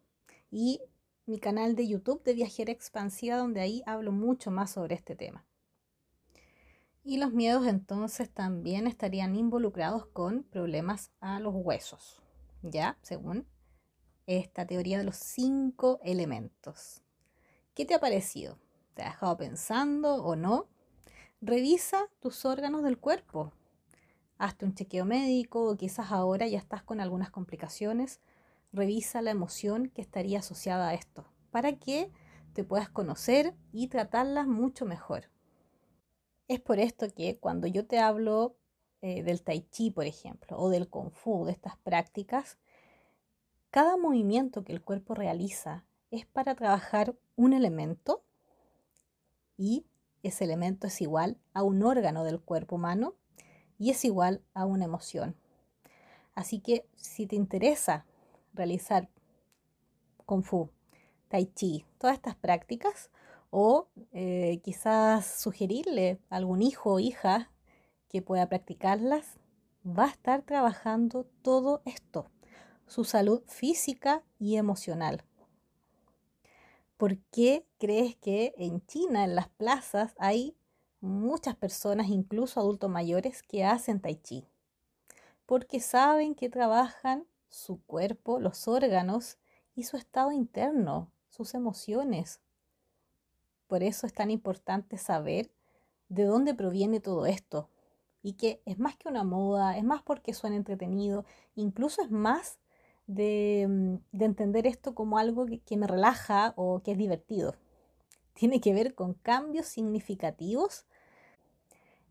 y 0.51 0.81
mi 1.25 1.39
canal 1.39 1.75
de 1.75 1.87
YouTube 1.87 2.23
de 2.23 2.33
Viajera 2.33 2.71
Expansiva 2.71 3.37
donde 3.37 3.61
ahí 3.61 3.83
hablo 3.85 4.11
mucho 4.11 4.51
más 4.51 4.71
sobre 4.71 4.95
este 4.95 5.15
tema. 5.15 5.45
Y 7.03 7.17
los 7.17 7.33
miedos 7.33 7.67
entonces 7.67 8.29
también 8.29 8.87
estarían 8.87 9.35
involucrados 9.35 10.05
con 10.07 10.43
problemas 10.43 11.11
a 11.19 11.39
los 11.39 11.53
huesos, 11.55 12.21
¿ya? 12.61 12.97
Según 13.01 13.47
esta 14.27 14.65
teoría 14.65 14.97
de 14.97 15.03
los 15.03 15.17
cinco 15.17 15.99
elementos. 16.03 17.01
¿Qué 17.73 17.85
te 17.85 17.95
ha 17.95 17.99
parecido? 17.99 18.57
¿Te 18.93 19.01
ha 19.01 19.09
dejado 19.09 19.37
pensando 19.37 20.15
o 20.15 20.35
no? 20.35 20.67
Revisa 21.41 22.09
tus 22.19 22.43
órganos 22.43 22.83
del 22.83 22.97
cuerpo. 22.97 23.53
Hazte 24.37 24.65
un 24.65 24.75
chequeo 24.75 25.05
médico 25.05 25.69
o 25.69 25.77
quizás 25.77 26.11
ahora 26.11 26.47
ya 26.47 26.57
estás 26.57 26.83
con 26.83 26.99
algunas 26.99 27.31
complicaciones. 27.31 28.19
Revisa 28.73 29.21
la 29.21 29.31
emoción 29.31 29.89
que 29.89 30.01
estaría 30.01 30.39
asociada 30.39 30.89
a 30.89 30.93
esto 30.95 31.25
para 31.49 31.77
que 31.77 32.11
te 32.53 32.65
puedas 32.65 32.89
conocer 32.89 33.55
y 33.71 33.87
tratarlas 33.87 34.47
mucho 34.47 34.85
mejor. 34.85 35.29
Es 36.49 36.59
por 36.59 36.77
esto 36.77 37.07
que 37.15 37.37
cuando 37.37 37.67
yo 37.67 37.87
te 37.87 37.99
hablo 37.99 38.57
eh, 39.01 39.23
del 39.23 39.41
tai 39.41 39.61
chi, 39.61 39.91
por 39.91 40.05
ejemplo, 40.05 40.57
o 40.57 40.69
del 40.69 40.89
kung 40.89 41.11
fu, 41.11 41.45
de 41.45 41.53
estas 41.53 41.77
prácticas, 41.77 42.57
cada 43.69 43.95
movimiento 43.95 44.65
que 44.65 44.73
el 44.73 44.81
cuerpo 44.81 45.15
realiza 45.15 45.85
es 46.11 46.25
para 46.25 46.53
trabajar 46.55 47.15
un 47.37 47.53
elemento 47.53 48.25
y 49.55 49.85
ese 50.23 50.43
elemento 50.43 50.87
es 50.87 51.01
igual 51.01 51.37
a 51.53 51.63
un 51.63 51.83
órgano 51.83 52.23
del 52.23 52.39
cuerpo 52.39 52.75
humano 52.75 53.15
y 53.77 53.91
es 53.91 54.03
igual 54.05 54.41
a 54.53 54.65
una 54.65 54.85
emoción. 54.85 55.35
Así 56.35 56.59
que 56.59 56.85
si 56.95 57.27
te 57.27 57.35
interesa 57.35 58.05
realizar 58.53 59.09
Kung 60.25 60.43
Fu, 60.43 60.69
Tai 61.27 61.45
Chi, 61.53 61.85
todas 61.97 62.15
estas 62.15 62.35
prácticas, 62.35 63.09
o 63.51 63.87
eh, 64.11 64.59
quizás 64.63 65.25
sugerirle 65.25 66.19
a 66.29 66.35
algún 66.35 66.61
hijo 66.61 66.93
o 66.93 66.99
hija 66.99 67.51
que 68.09 68.21
pueda 68.21 68.47
practicarlas, 68.47 69.39
va 69.85 70.05
a 70.05 70.09
estar 70.09 70.43
trabajando 70.43 71.25
todo 71.41 71.81
esto, 71.85 72.29
su 72.87 73.03
salud 73.03 73.41
física 73.47 74.23
y 74.39 74.57
emocional. 74.57 75.23
¿Por 76.99 77.17
qué 77.31 77.65
crees 77.77 78.17
que 78.17 78.53
en 78.57 78.85
China, 78.85 79.23
en 79.23 79.33
las 79.33 79.47
plazas, 79.47 80.13
hay 80.17 80.57
muchas 80.99 81.55
personas, 81.55 82.09
incluso 82.09 82.59
adultos 82.59 82.89
mayores, 82.89 83.41
que 83.41 83.63
hacen 83.63 84.01
tai 84.01 84.17
chi? 84.17 84.45
Porque 85.45 85.79
saben 85.79 86.35
que 86.35 86.49
trabajan 86.49 87.25
su 87.47 87.81
cuerpo, 87.85 88.41
los 88.41 88.67
órganos 88.67 89.37
y 89.75 89.83
su 89.83 89.95
estado 89.95 90.33
interno, 90.33 91.09
sus 91.29 91.53
emociones. 91.53 92.41
Por 93.67 93.81
eso 93.81 94.05
es 94.05 94.13
tan 94.13 94.29
importante 94.29 94.97
saber 94.97 95.49
de 96.09 96.25
dónde 96.25 96.53
proviene 96.53 96.99
todo 96.99 97.27
esto. 97.27 97.69
Y 98.21 98.33
que 98.33 98.61
es 98.65 98.77
más 98.77 98.97
que 98.97 99.07
una 99.07 99.23
moda, 99.23 99.77
es 99.77 99.85
más 99.85 100.03
porque 100.03 100.33
suena 100.33 100.57
entretenido, 100.57 101.23
incluso 101.55 102.01
es 102.01 102.11
más 102.11 102.59
Mm, 103.09 103.95
de, 104.11 104.25
entender 104.25 104.67
esto 104.67 104.93
como 104.93 105.17
algo 105.17 105.47
que, 105.65 105.77
me 105.77 105.87
relaja 105.87 106.53
o 106.55 106.81
que 106.83 106.91
es 106.91 106.97
divertido. 106.97 107.55
Tiene 108.33 108.61
que 108.61 108.73
ver 108.73 108.93
con 108.93 109.15
cambios 109.15 109.65
significativos 109.65 110.85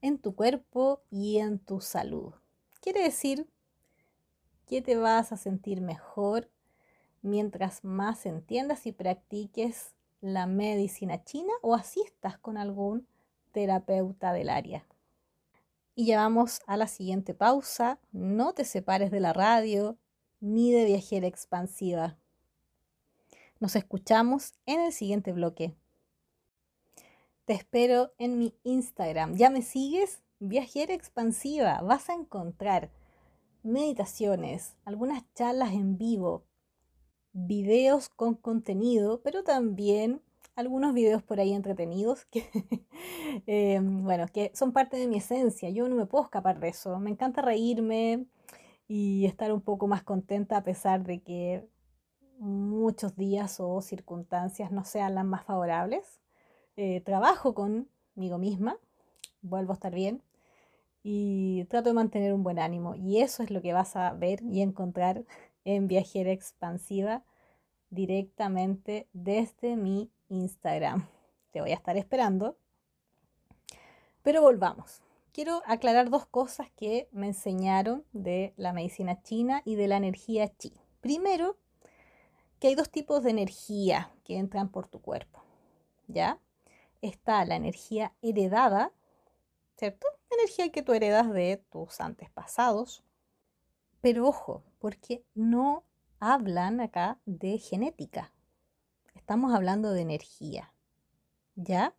en 0.02 0.18
tu 0.18 0.34
cuerpo 0.34 1.00
y 1.10 1.38
en 1.38 1.60
tu 1.60 1.80
salud. 1.80 2.34
Quiere 2.80 3.02
decir 3.02 3.46
que 4.66 4.82
te 4.82 4.96
vas 4.96 5.32
a 5.32 5.36
sentir 5.36 5.80
mejor 5.80 6.50
mientras 7.22 7.84
más 7.84 8.26
entiendas 8.26 8.86
y 8.86 8.92
practiques 8.92 9.94
la 10.20 10.46
medicina 10.46 11.24
china 11.24 11.52
o 11.62 11.74
asistas 11.74 12.38
con 12.38 12.58
algún 12.58 13.06
terapeuta 13.52 14.32
del 14.32 14.48
área. 14.50 14.84
Y 15.94 16.06
ya 16.06 16.18
vamos 16.18 16.60
a 16.66 16.76
la 16.76 16.86
siguiente 16.86 17.34
pausa. 17.34 17.98
No 18.12 18.52
te 18.52 18.64
separes 18.64 19.10
de 19.10 19.20
la 19.20 19.32
radio, 19.32 19.96
ni 20.40 20.72
de 20.72 20.84
viajera 20.84 21.26
expansiva. 21.26 22.16
Nos 23.60 23.76
escuchamos 23.76 24.54
en 24.66 24.80
el 24.80 24.92
siguiente 24.92 25.32
bloque. 25.32 25.74
Te 27.44 27.54
espero 27.54 28.12
en 28.18 28.38
mi 28.38 28.54
Instagram. 28.62 29.34
¿Ya 29.36 29.50
me 29.50 29.62
sigues? 29.62 30.22
Viajera 30.38 30.94
expansiva. 30.94 31.80
Vas 31.82 32.08
a 32.08 32.14
encontrar 32.14 32.90
meditaciones, 33.62 34.76
algunas 34.84 35.24
charlas 35.34 35.72
en 35.72 35.98
vivo, 35.98 36.44
videos 37.32 38.08
con 38.08 38.34
contenido, 38.34 39.20
pero 39.22 39.42
también 39.42 40.22
algunos 40.54 40.92
videos 40.92 41.22
por 41.22 41.38
ahí 41.38 41.52
entretenidos 41.52 42.24
que, 42.26 42.48
em, 43.46 44.02
bueno, 44.04 44.26
que 44.32 44.50
son 44.54 44.72
parte 44.72 44.96
de 44.96 45.06
mi 45.06 45.18
esencia. 45.18 45.70
Yo 45.70 45.88
no 45.88 45.94
me 45.94 46.06
puedo 46.06 46.24
escapar 46.24 46.60
de 46.60 46.68
eso. 46.68 46.98
Me 46.98 47.10
encanta 47.10 47.42
reírme, 47.42 48.26
y 48.88 49.26
estar 49.26 49.52
un 49.52 49.60
poco 49.60 49.86
más 49.86 50.02
contenta 50.02 50.56
a 50.56 50.64
pesar 50.64 51.04
de 51.04 51.20
que 51.20 51.68
muchos 52.38 53.16
días 53.16 53.60
o 53.60 53.80
circunstancias 53.82 54.72
no 54.72 54.84
sean 54.84 55.14
las 55.14 55.26
más 55.26 55.44
favorables. 55.44 56.20
Eh, 56.76 57.02
trabajo 57.02 57.54
conmigo 57.54 58.38
misma, 58.38 58.78
vuelvo 59.42 59.72
a 59.72 59.74
estar 59.74 59.94
bien 59.94 60.22
y 61.02 61.64
trato 61.64 61.90
de 61.90 61.94
mantener 61.94 62.32
un 62.32 62.42
buen 62.42 62.58
ánimo. 62.58 62.94
Y 62.94 63.20
eso 63.20 63.42
es 63.42 63.50
lo 63.50 63.60
que 63.60 63.74
vas 63.74 63.94
a 63.94 64.12
ver 64.14 64.42
y 64.42 64.62
encontrar 64.62 65.24
en 65.64 65.86
Viajera 65.86 66.32
Expansiva 66.32 67.24
directamente 67.90 69.08
desde 69.12 69.76
mi 69.76 70.10
Instagram. 70.28 71.06
Te 71.50 71.60
voy 71.60 71.72
a 71.72 71.74
estar 71.74 71.96
esperando. 71.96 72.56
Pero 74.22 74.42
volvamos 74.42 75.02
quiero 75.38 75.62
aclarar 75.66 76.10
dos 76.10 76.26
cosas 76.26 76.66
que 76.74 77.08
me 77.12 77.28
enseñaron 77.28 78.04
de 78.12 78.54
la 78.56 78.72
medicina 78.72 79.22
china 79.22 79.62
y 79.64 79.76
de 79.76 79.86
la 79.86 79.96
energía 79.96 80.52
chi. 80.56 80.72
Primero, 81.00 81.56
que 82.58 82.66
hay 82.66 82.74
dos 82.74 82.90
tipos 82.90 83.22
de 83.22 83.30
energía 83.30 84.10
que 84.24 84.36
entran 84.36 84.68
por 84.68 84.88
tu 84.88 85.00
cuerpo. 85.00 85.44
¿Ya? 86.08 86.40
Está 87.02 87.44
la 87.44 87.54
energía 87.54 88.12
heredada, 88.20 88.90
¿cierto? 89.76 90.08
Energía 90.28 90.72
que 90.72 90.82
tú 90.82 90.92
heredas 90.92 91.30
de 91.32 91.62
tus 91.70 92.00
antepasados. 92.00 93.04
Pero 94.00 94.26
ojo, 94.26 94.64
porque 94.80 95.22
no 95.36 95.84
hablan 96.18 96.80
acá 96.80 97.20
de 97.26 97.58
genética. 97.58 98.32
Estamos 99.14 99.54
hablando 99.54 99.92
de 99.92 100.00
energía. 100.00 100.74
¿Ya? 101.54 101.94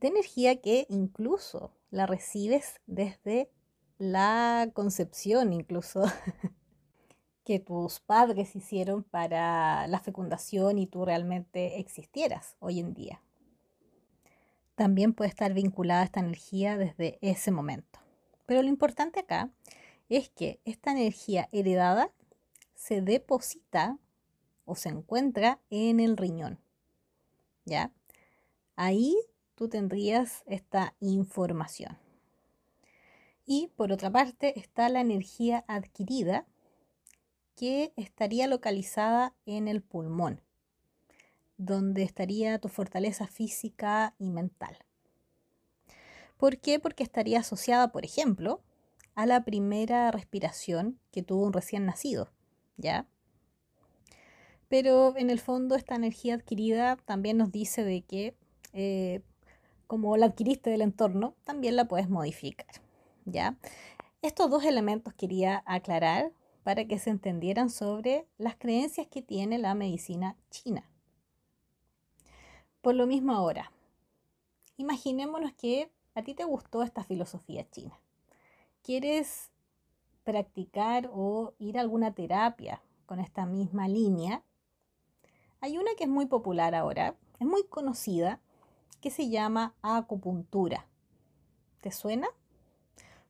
De 0.00 0.08
energía 0.08 0.60
que 0.60 0.86
incluso 0.90 1.72
la 1.90 2.06
recibes 2.06 2.80
desde 2.86 3.50
la 3.98 4.70
concepción 4.74 5.52
incluso 5.52 6.04
que 7.44 7.60
tus 7.60 8.00
padres 8.00 8.56
hicieron 8.56 9.04
para 9.04 9.86
la 9.86 10.00
fecundación 10.00 10.78
y 10.78 10.86
tú 10.86 11.04
realmente 11.04 11.78
existieras 11.78 12.56
hoy 12.58 12.80
en 12.80 12.92
día. 12.92 13.22
También 14.74 15.14
puede 15.14 15.30
estar 15.30 15.54
vinculada 15.54 16.02
esta 16.02 16.20
energía 16.20 16.76
desde 16.76 17.18
ese 17.22 17.50
momento. 17.50 18.00
Pero 18.44 18.62
lo 18.62 18.68
importante 18.68 19.20
acá 19.20 19.50
es 20.08 20.28
que 20.28 20.60
esta 20.64 20.92
energía 20.92 21.48
heredada 21.52 22.12
se 22.74 23.00
deposita 23.00 23.98
o 24.64 24.74
se 24.74 24.90
encuentra 24.90 25.60
en 25.70 26.00
el 26.00 26.16
riñón. 26.16 26.58
¿Ya? 27.64 27.92
Ahí 28.76 29.16
tú 29.56 29.68
tendrías 29.68 30.44
esta 30.46 30.94
información. 31.00 31.98
Y 33.44 33.72
por 33.76 33.90
otra 33.90 34.10
parte 34.10 34.58
está 34.58 34.88
la 34.88 35.00
energía 35.00 35.64
adquirida 35.66 36.46
que 37.56 37.92
estaría 37.96 38.46
localizada 38.46 39.34
en 39.46 39.66
el 39.66 39.82
pulmón, 39.82 40.42
donde 41.56 42.02
estaría 42.02 42.58
tu 42.58 42.68
fortaleza 42.68 43.26
física 43.26 44.14
y 44.18 44.30
mental. 44.30 44.78
¿Por 46.36 46.58
qué? 46.58 46.78
Porque 46.78 47.02
estaría 47.02 47.40
asociada, 47.40 47.92
por 47.92 48.04
ejemplo, 48.04 48.62
a 49.14 49.24
la 49.24 49.42
primera 49.44 50.10
respiración 50.10 51.00
que 51.10 51.22
tuvo 51.22 51.46
un 51.46 51.54
recién 51.54 51.86
nacido, 51.86 52.30
¿ya? 52.76 53.06
Pero 54.68 55.16
en 55.16 55.30
el 55.30 55.40
fondo 55.40 55.76
esta 55.76 55.94
energía 55.94 56.34
adquirida 56.34 56.96
también 57.06 57.38
nos 57.38 57.52
dice 57.52 57.84
de 57.84 58.02
que 58.02 58.36
eh, 58.74 59.22
como 59.86 60.16
la 60.16 60.26
adquiriste 60.26 60.70
del 60.70 60.82
entorno, 60.82 61.34
también 61.44 61.76
la 61.76 61.86
puedes 61.86 62.08
modificar. 62.08 62.66
¿ya? 63.26 63.56
Estos 64.22 64.50
dos 64.50 64.64
elementos 64.64 65.12
quería 65.14 65.62
aclarar 65.66 66.32
para 66.62 66.86
que 66.86 66.98
se 66.98 67.10
entendieran 67.10 67.70
sobre 67.70 68.26
las 68.38 68.56
creencias 68.56 69.06
que 69.06 69.22
tiene 69.22 69.58
la 69.58 69.74
medicina 69.74 70.36
china. 70.50 70.88
Por 72.80 72.94
lo 72.94 73.06
mismo 73.06 73.32
ahora, 73.32 73.70
imaginémonos 74.76 75.52
que 75.52 75.90
a 76.14 76.22
ti 76.22 76.34
te 76.34 76.44
gustó 76.44 76.82
esta 76.82 77.04
filosofía 77.04 77.68
china. 77.70 77.98
¿Quieres 78.82 79.50
practicar 80.24 81.10
o 81.12 81.54
ir 81.58 81.78
a 81.78 81.82
alguna 81.82 82.14
terapia 82.14 82.82
con 83.06 83.20
esta 83.20 83.46
misma 83.46 83.86
línea? 83.86 84.42
Hay 85.60 85.78
una 85.78 85.94
que 85.96 86.04
es 86.04 86.10
muy 86.10 86.26
popular 86.26 86.74
ahora, 86.74 87.16
es 87.38 87.46
muy 87.46 87.64
conocida 87.64 88.40
que 89.06 89.10
se 89.12 89.28
llama 89.28 89.72
acupuntura. 89.82 90.88
¿Te 91.80 91.92
suena? 91.92 92.26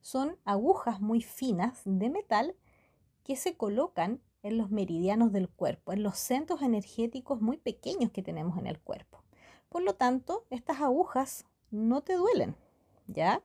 Son 0.00 0.38
agujas 0.46 1.02
muy 1.02 1.20
finas 1.20 1.82
de 1.84 2.08
metal 2.08 2.56
que 3.24 3.36
se 3.36 3.58
colocan 3.58 4.22
en 4.42 4.56
los 4.56 4.70
meridianos 4.70 5.32
del 5.32 5.50
cuerpo, 5.50 5.92
en 5.92 6.02
los 6.02 6.16
centros 6.16 6.62
energéticos 6.62 7.42
muy 7.42 7.58
pequeños 7.58 8.10
que 8.10 8.22
tenemos 8.22 8.56
en 8.56 8.66
el 8.66 8.80
cuerpo. 8.80 9.22
Por 9.68 9.82
lo 9.82 9.92
tanto, 9.96 10.46
estas 10.48 10.80
agujas 10.80 11.44
no 11.70 12.00
te 12.00 12.14
duelen, 12.14 12.56
¿ya? 13.06 13.42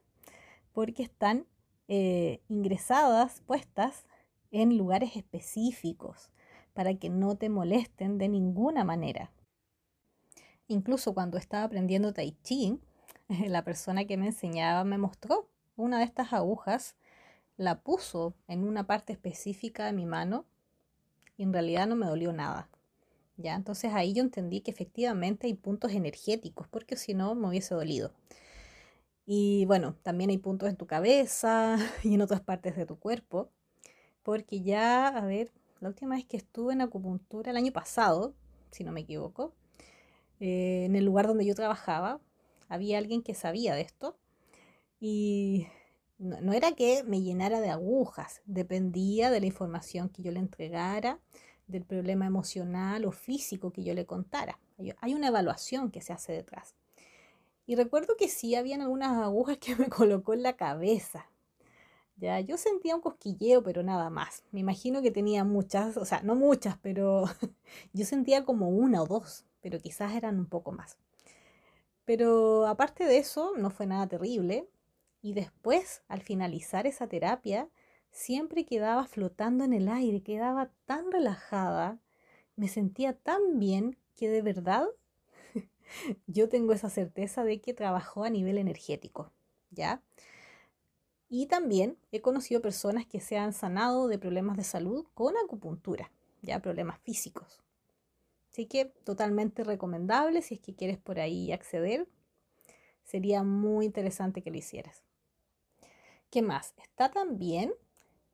Porque 0.71 1.03
están 1.03 1.47
eh, 1.89 2.39
ingresadas, 2.47 3.41
puestas 3.41 4.05
en 4.51 4.77
lugares 4.77 5.17
específicos 5.17 6.31
para 6.71 6.93
que 6.93 7.09
no 7.09 7.35
te 7.35 7.49
molesten 7.49 8.17
de 8.17 8.29
ninguna 8.29 8.85
manera. 8.85 9.33
Incluso 10.71 11.13
cuando 11.13 11.37
estaba 11.37 11.65
aprendiendo 11.65 12.13
tai 12.13 12.31
chi, 12.43 12.79
la 13.27 13.63
persona 13.65 14.05
que 14.05 14.15
me 14.15 14.27
enseñaba 14.27 14.85
me 14.85 14.97
mostró 14.97 15.49
una 15.75 15.97
de 15.97 16.05
estas 16.05 16.31
agujas, 16.31 16.95
la 17.57 17.81
puso 17.81 18.35
en 18.47 18.63
una 18.63 18.87
parte 18.87 19.11
específica 19.11 19.85
de 19.85 19.91
mi 19.91 20.05
mano 20.05 20.45
y 21.35 21.43
en 21.43 21.51
realidad 21.51 21.87
no 21.87 21.97
me 21.97 22.05
dolió 22.05 22.31
nada. 22.31 22.69
¿ya? 23.35 23.55
Entonces 23.55 23.91
ahí 23.93 24.13
yo 24.13 24.23
entendí 24.23 24.61
que 24.61 24.71
efectivamente 24.71 25.47
hay 25.47 25.55
puntos 25.55 25.91
energéticos, 25.91 26.69
porque 26.69 26.95
si 26.95 27.13
no 27.13 27.35
me 27.35 27.49
hubiese 27.49 27.75
dolido. 27.75 28.13
Y 29.25 29.65
bueno, 29.65 29.95
también 30.03 30.29
hay 30.29 30.37
puntos 30.37 30.69
en 30.69 30.77
tu 30.77 30.87
cabeza 30.87 31.75
y 32.03 32.13
en 32.13 32.21
otras 32.21 32.39
partes 32.39 32.77
de 32.77 32.85
tu 32.85 32.97
cuerpo, 32.97 33.49
porque 34.23 34.61
ya, 34.61 35.09
a 35.09 35.25
ver, 35.25 35.51
la 35.81 35.89
última 35.89 36.15
vez 36.15 36.25
que 36.25 36.37
estuve 36.37 36.71
en 36.71 36.81
acupuntura 36.81 37.51
el 37.51 37.57
año 37.57 37.73
pasado, 37.73 38.33
si 38.71 38.85
no 38.85 38.93
me 38.93 39.01
equivoco, 39.01 39.53
eh, 40.41 40.85
en 40.85 40.95
el 40.95 41.05
lugar 41.05 41.27
donde 41.27 41.45
yo 41.45 41.55
trabajaba, 41.55 42.19
había 42.67 42.97
alguien 42.97 43.21
que 43.21 43.35
sabía 43.35 43.75
de 43.75 43.81
esto 43.81 44.17
y 44.99 45.67
no, 46.17 46.53
era 46.53 46.71
que 46.73 47.03
me 47.03 47.21
llenara 47.21 47.61
de 47.61 47.69
agujas, 47.69 48.41
dependía 48.45 49.29
de 49.29 49.39
la 49.39 49.45
información 49.45 50.09
que 50.09 50.23
yo 50.23 50.31
le 50.31 50.39
entregara, 50.39 51.19
del 51.67 51.85
problema 51.85 52.25
emocional 52.25 53.05
o 53.05 53.11
físico 53.11 53.71
que 53.71 53.83
yo 53.83 53.93
le 53.93 54.05
contara. 54.05 54.59
Hay 54.99 55.13
una 55.13 55.27
evaluación 55.27 55.89
que 55.89 56.01
se 56.01 56.11
hace 56.11 56.33
detrás. 56.33 56.75
Y 57.65 57.75
recuerdo 57.75 58.17
que 58.17 58.27
sí 58.27 58.55
habían 58.55 58.81
algunas 58.81 59.17
agujas 59.17 59.57
que 59.57 59.75
me 59.75 59.89
colocó 59.89 60.33
en 60.33 60.43
la 60.43 60.57
cabeza. 60.57 61.29
Ya, 62.17 62.39
yo 62.39 62.57
sentía 62.57 62.95
un 62.95 63.01
cosquilleo, 63.01 63.63
pero 63.63 63.83
nada 63.83 64.09
más. 64.09 64.43
Me 64.51 64.59
imagino 64.59 65.01
que 65.01 65.11
tenía 65.11 65.43
muchas, 65.43 65.97
o 65.97 66.05
sea, 66.05 66.21
no 66.23 66.35
muchas, 66.35 66.77
pero 66.81 67.25
yo 67.93 68.05
sentía 68.05 68.43
como 68.43 68.69
una 68.69 69.01
o 69.01 69.05
dos, 69.05 69.45
pero 69.61 69.79
quizás 69.79 70.13
eran 70.13 70.39
un 70.39 70.47
poco 70.47 70.71
más. 70.71 70.97
Pero 72.05 72.67
aparte 72.67 73.05
de 73.05 73.17
eso, 73.17 73.53
no 73.57 73.69
fue 73.69 73.85
nada 73.85 74.07
terrible. 74.07 74.67
Y 75.21 75.33
después, 75.33 76.01
al 76.07 76.21
finalizar 76.21 76.87
esa 76.87 77.07
terapia, 77.07 77.69
siempre 78.11 78.65
quedaba 78.65 79.05
flotando 79.05 79.63
en 79.63 79.73
el 79.73 79.87
aire, 79.87 80.21
quedaba 80.23 80.71
tan 80.85 81.11
relajada, 81.11 81.99
me 82.55 82.67
sentía 82.67 83.13
tan 83.13 83.59
bien 83.59 83.97
que 84.15 84.29
de 84.29 84.41
verdad 84.41 84.85
yo 86.27 86.49
tengo 86.49 86.73
esa 86.73 86.89
certeza 86.89 87.43
de 87.43 87.61
que 87.61 87.73
trabajó 87.73 88.23
a 88.23 88.29
nivel 88.29 88.57
energético, 88.57 89.31
¿ya? 89.69 90.01
Y 91.29 91.45
también 91.45 91.97
he 92.11 92.19
conocido 92.19 92.61
personas 92.61 93.05
que 93.05 93.21
se 93.21 93.37
han 93.37 93.53
sanado 93.53 94.07
de 94.07 94.19
problemas 94.19 94.57
de 94.57 94.65
salud 94.65 95.05
con 95.13 95.37
acupuntura, 95.37 96.11
ya 96.41 96.59
problemas 96.59 96.99
físicos. 96.99 97.61
Así 98.51 98.65
que 98.65 98.85
totalmente 98.85 99.63
recomendable 99.63 100.41
si 100.41 100.55
es 100.55 100.59
que 100.59 100.75
quieres 100.75 100.97
por 100.97 101.19
ahí 101.19 101.51
acceder. 101.51 102.07
Sería 103.03 103.43
muy 103.43 103.85
interesante 103.85 104.41
que 104.41 104.51
lo 104.51 104.57
hicieras. 104.57 105.03
¿Qué 106.29 106.41
más? 106.41 106.73
Está 106.77 107.11
también 107.11 107.73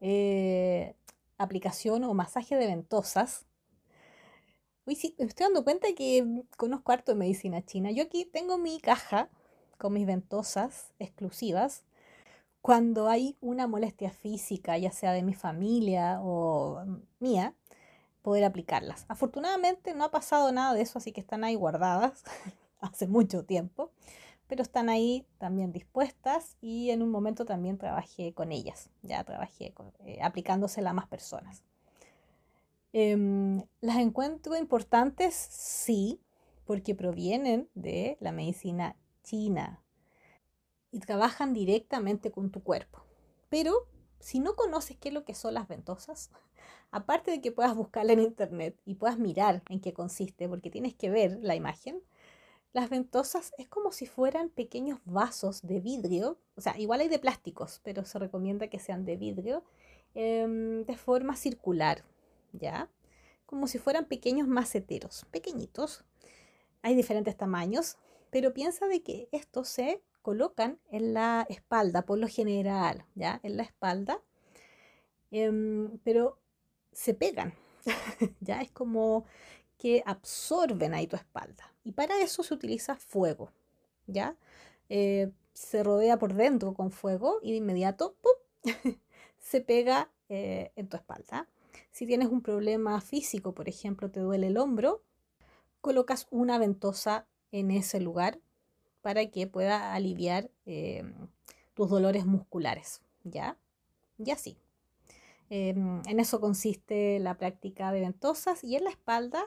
eh, 0.02 0.96
aplicación 1.38 2.04
o 2.04 2.14
masaje 2.14 2.56
de 2.56 2.68
ventosas. 2.68 3.46
Uy, 4.86 4.96
sí, 4.96 5.16
me 5.20 5.26
estoy 5.26 5.46
dando 5.46 5.64
cuenta 5.64 5.88
que 5.96 6.44
conozco 6.58 6.92
harto 6.92 7.12
de 7.12 7.18
medicina 7.20 7.64
china. 7.64 7.92
Yo 7.92 8.04
aquí 8.04 8.26
tengo 8.26 8.58
mi 8.58 8.80
caja 8.80 9.30
con 9.78 9.94
mis 9.94 10.08
ventosas 10.08 10.94
exclusivas. 10.98 11.84
Cuando 12.62 13.08
hay 13.08 13.38
una 13.40 13.68
molestia 13.68 14.12
física, 14.12 14.78
ya 14.78 14.92
sea 14.92 15.12
de 15.12 15.24
mi 15.24 15.34
familia 15.34 16.20
o 16.22 16.84
mía, 17.20 17.54
poder 18.22 18.44
aplicarlas. 18.44 19.06
Afortunadamente 19.08 19.94
no 19.94 20.04
ha 20.04 20.12
pasado 20.12 20.52
nada 20.52 20.74
de 20.74 20.82
eso, 20.82 21.00
así 21.00 21.12
que 21.12 21.22
están 21.22 21.44
ahí 21.44 21.56
guardadas 21.56 22.24
hace 22.82 23.08
mucho 23.08 23.46
tiempo 23.46 23.92
pero 24.48 24.64
están 24.64 24.90
ahí 24.90 25.26
también 25.38 25.72
dispuestas 25.72 26.58
y 26.62 26.90
en 26.92 27.04
un 27.04 27.12
momento 27.12 27.46
también 27.46 27.78
trabajé 27.78 28.34
con 28.34 28.52
ellas, 28.52 28.90
ya 29.04 29.24
trabajé 29.24 29.74
eh, 30.06 30.20
aplicándosela 30.22 30.92
a 30.92 30.94
más 30.94 31.08
personas. 31.08 31.64
Em, 32.94 33.64
las 33.82 33.98
encuentro 33.98 34.56
importantes, 34.56 35.36
sí, 35.36 36.22
porque 36.66 36.96
provienen 36.96 37.70
de 37.76 38.18
la 38.22 38.32
medicina 38.32 38.96
china 39.24 39.84
y 40.92 41.00
trabajan 41.00 41.54
directamente 41.54 42.32
con 42.32 42.50
tu 42.50 42.64
cuerpo. 42.64 43.04
Pero 43.50 43.88
si 44.20 44.40
no 44.40 44.56
conoces 44.56 44.98
qué 44.98 45.10
es 45.10 45.14
lo 45.14 45.26
que 45.26 45.36
son 45.36 45.54
las 45.54 45.68
ventosas, 45.68 46.32
aparte 46.98 47.30
de 47.30 47.42
que 47.42 47.52
puedas 47.52 47.76
buscarla 47.76 48.14
en 48.14 48.22
internet 48.22 48.76
y 48.84 48.96
puedas 48.96 49.20
mirar 49.20 49.62
en 49.70 49.80
qué 49.80 49.94
consiste, 49.94 50.50
porque 50.50 50.72
tienes 50.72 50.96
que 50.96 51.12
ver 51.12 51.38
la 51.42 51.56
imagen, 51.56 52.02
las 52.74 52.90
ventosas 52.90 53.54
es 53.60 53.68
como 53.68 53.92
si 53.92 54.08
fueran 54.08 54.50
pequeños 54.50 55.00
vasos 55.06 55.62
de 55.62 55.80
vidrio, 55.80 56.40
o 56.56 56.62
sea, 56.62 56.78
igual 56.80 57.02
hay 57.02 57.08
de 57.08 57.20
plásticos, 57.20 57.82
pero 57.84 58.04
se 58.04 58.18
recomienda 58.18 58.68
que 58.68 58.80
sean 58.80 59.06
de 59.06 59.16
vidrio, 59.16 59.64
em, 60.16 60.86
de 60.86 60.98
forma 60.98 61.36
circular, 61.36 62.04
¿ya? 62.52 62.90
Como 63.46 63.68
si 63.68 63.78
fueran 63.78 64.06
pequeños 64.06 64.48
maceteros, 64.48 65.26
pequeñitos. 65.32 66.04
Hay 66.82 66.96
diferentes 66.96 67.38
tamaños, 67.38 67.98
pero 68.32 68.54
piensa 68.54 68.88
de 68.88 69.04
que 69.04 69.30
estos 69.32 69.68
se 69.70 70.02
colocan 70.24 70.80
en 70.90 71.14
la 71.14 71.46
espalda, 71.50 72.06
por 72.06 72.18
lo 72.18 72.28
general, 72.28 73.06
¿ya? 73.16 73.40
En 73.44 73.56
la 73.56 73.64
espalda, 73.64 74.22
em, 75.32 76.00
pero 76.04 76.40
se 76.98 77.14
pegan, 77.14 77.54
¿ya? 78.42 78.62
Es 78.62 78.72
como 78.72 79.24
que 79.78 80.02
absorben 80.04 80.96
ahí 80.96 81.06
tu 81.06 81.16
espalda. 81.16 81.72
Y 81.84 81.92
para 81.92 82.20
eso 82.22 82.42
se 82.42 82.56
utiliza 82.56 82.96
fuego, 82.96 83.52
¿ya? 84.08 84.36
Eh, 84.90 85.30
se 85.54 85.84
rodea 85.84 86.18
por 86.18 86.34
dentro 86.34 86.74
con 86.74 86.92
fuego 86.92 87.38
y 87.44 87.52
de 87.52 87.58
inmediato 87.58 88.16
se 89.38 89.62
pega 89.62 90.10
eh, 90.28 90.72
en 90.76 90.88
tu 90.90 90.98
espalda. 90.98 91.48
Si 91.92 92.08
tienes 92.08 92.30
un 92.30 92.42
problema 92.42 93.00
físico, 93.00 93.54
por 93.54 93.70
ejemplo, 93.70 94.10
te 94.10 94.20
duele 94.20 94.48
el 94.48 94.58
hombro, 94.58 95.04
colocas 95.82 96.26
una 96.32 96.58
ventosa 96.58 97.28
en 97.52 97.70
ese 97.70 98.00
lugar 98.00 98.40
para 99.04 99.30
que 99.30 99.46
pueda 99.46 99.94
aliviar 99.94 100.50
eh, 100.66 101.04
tus 101.76 101.92
dolores 101.92 102.26
musculares, 102.26 103.02
¿ya? 103.24 103.56
Y 104.18 104.32
así. 104.32 104.58
Em, 105.50 106.02
en 106.08 106.20
eso 106.20 106.40
consiste 106.42 107.20
la 107.20 107.38
práctica 107.38 107.92
de 107.92 108.02
ventosas 108.02 108.64
y 108.64 108.76
en 108.76 108.84
la 108.84 108.90
espalda 108.90 109.46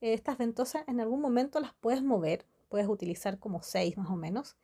estas 0.00 0.38
ventosas 0.38 0.84
en 0.86 1.00
algún 1.00 1.20
momento 1.20 1.60
las 1.60 1.74
puedes 1.74 2.02
mover, 2.02 2.46
puedes 2.68 2.88
utilizar 2.88 3.38
como 3.38 3.62
seis 3.62 3.96
más 3.96 4.10
o 4.10 4.16
menos. 4.16 4.56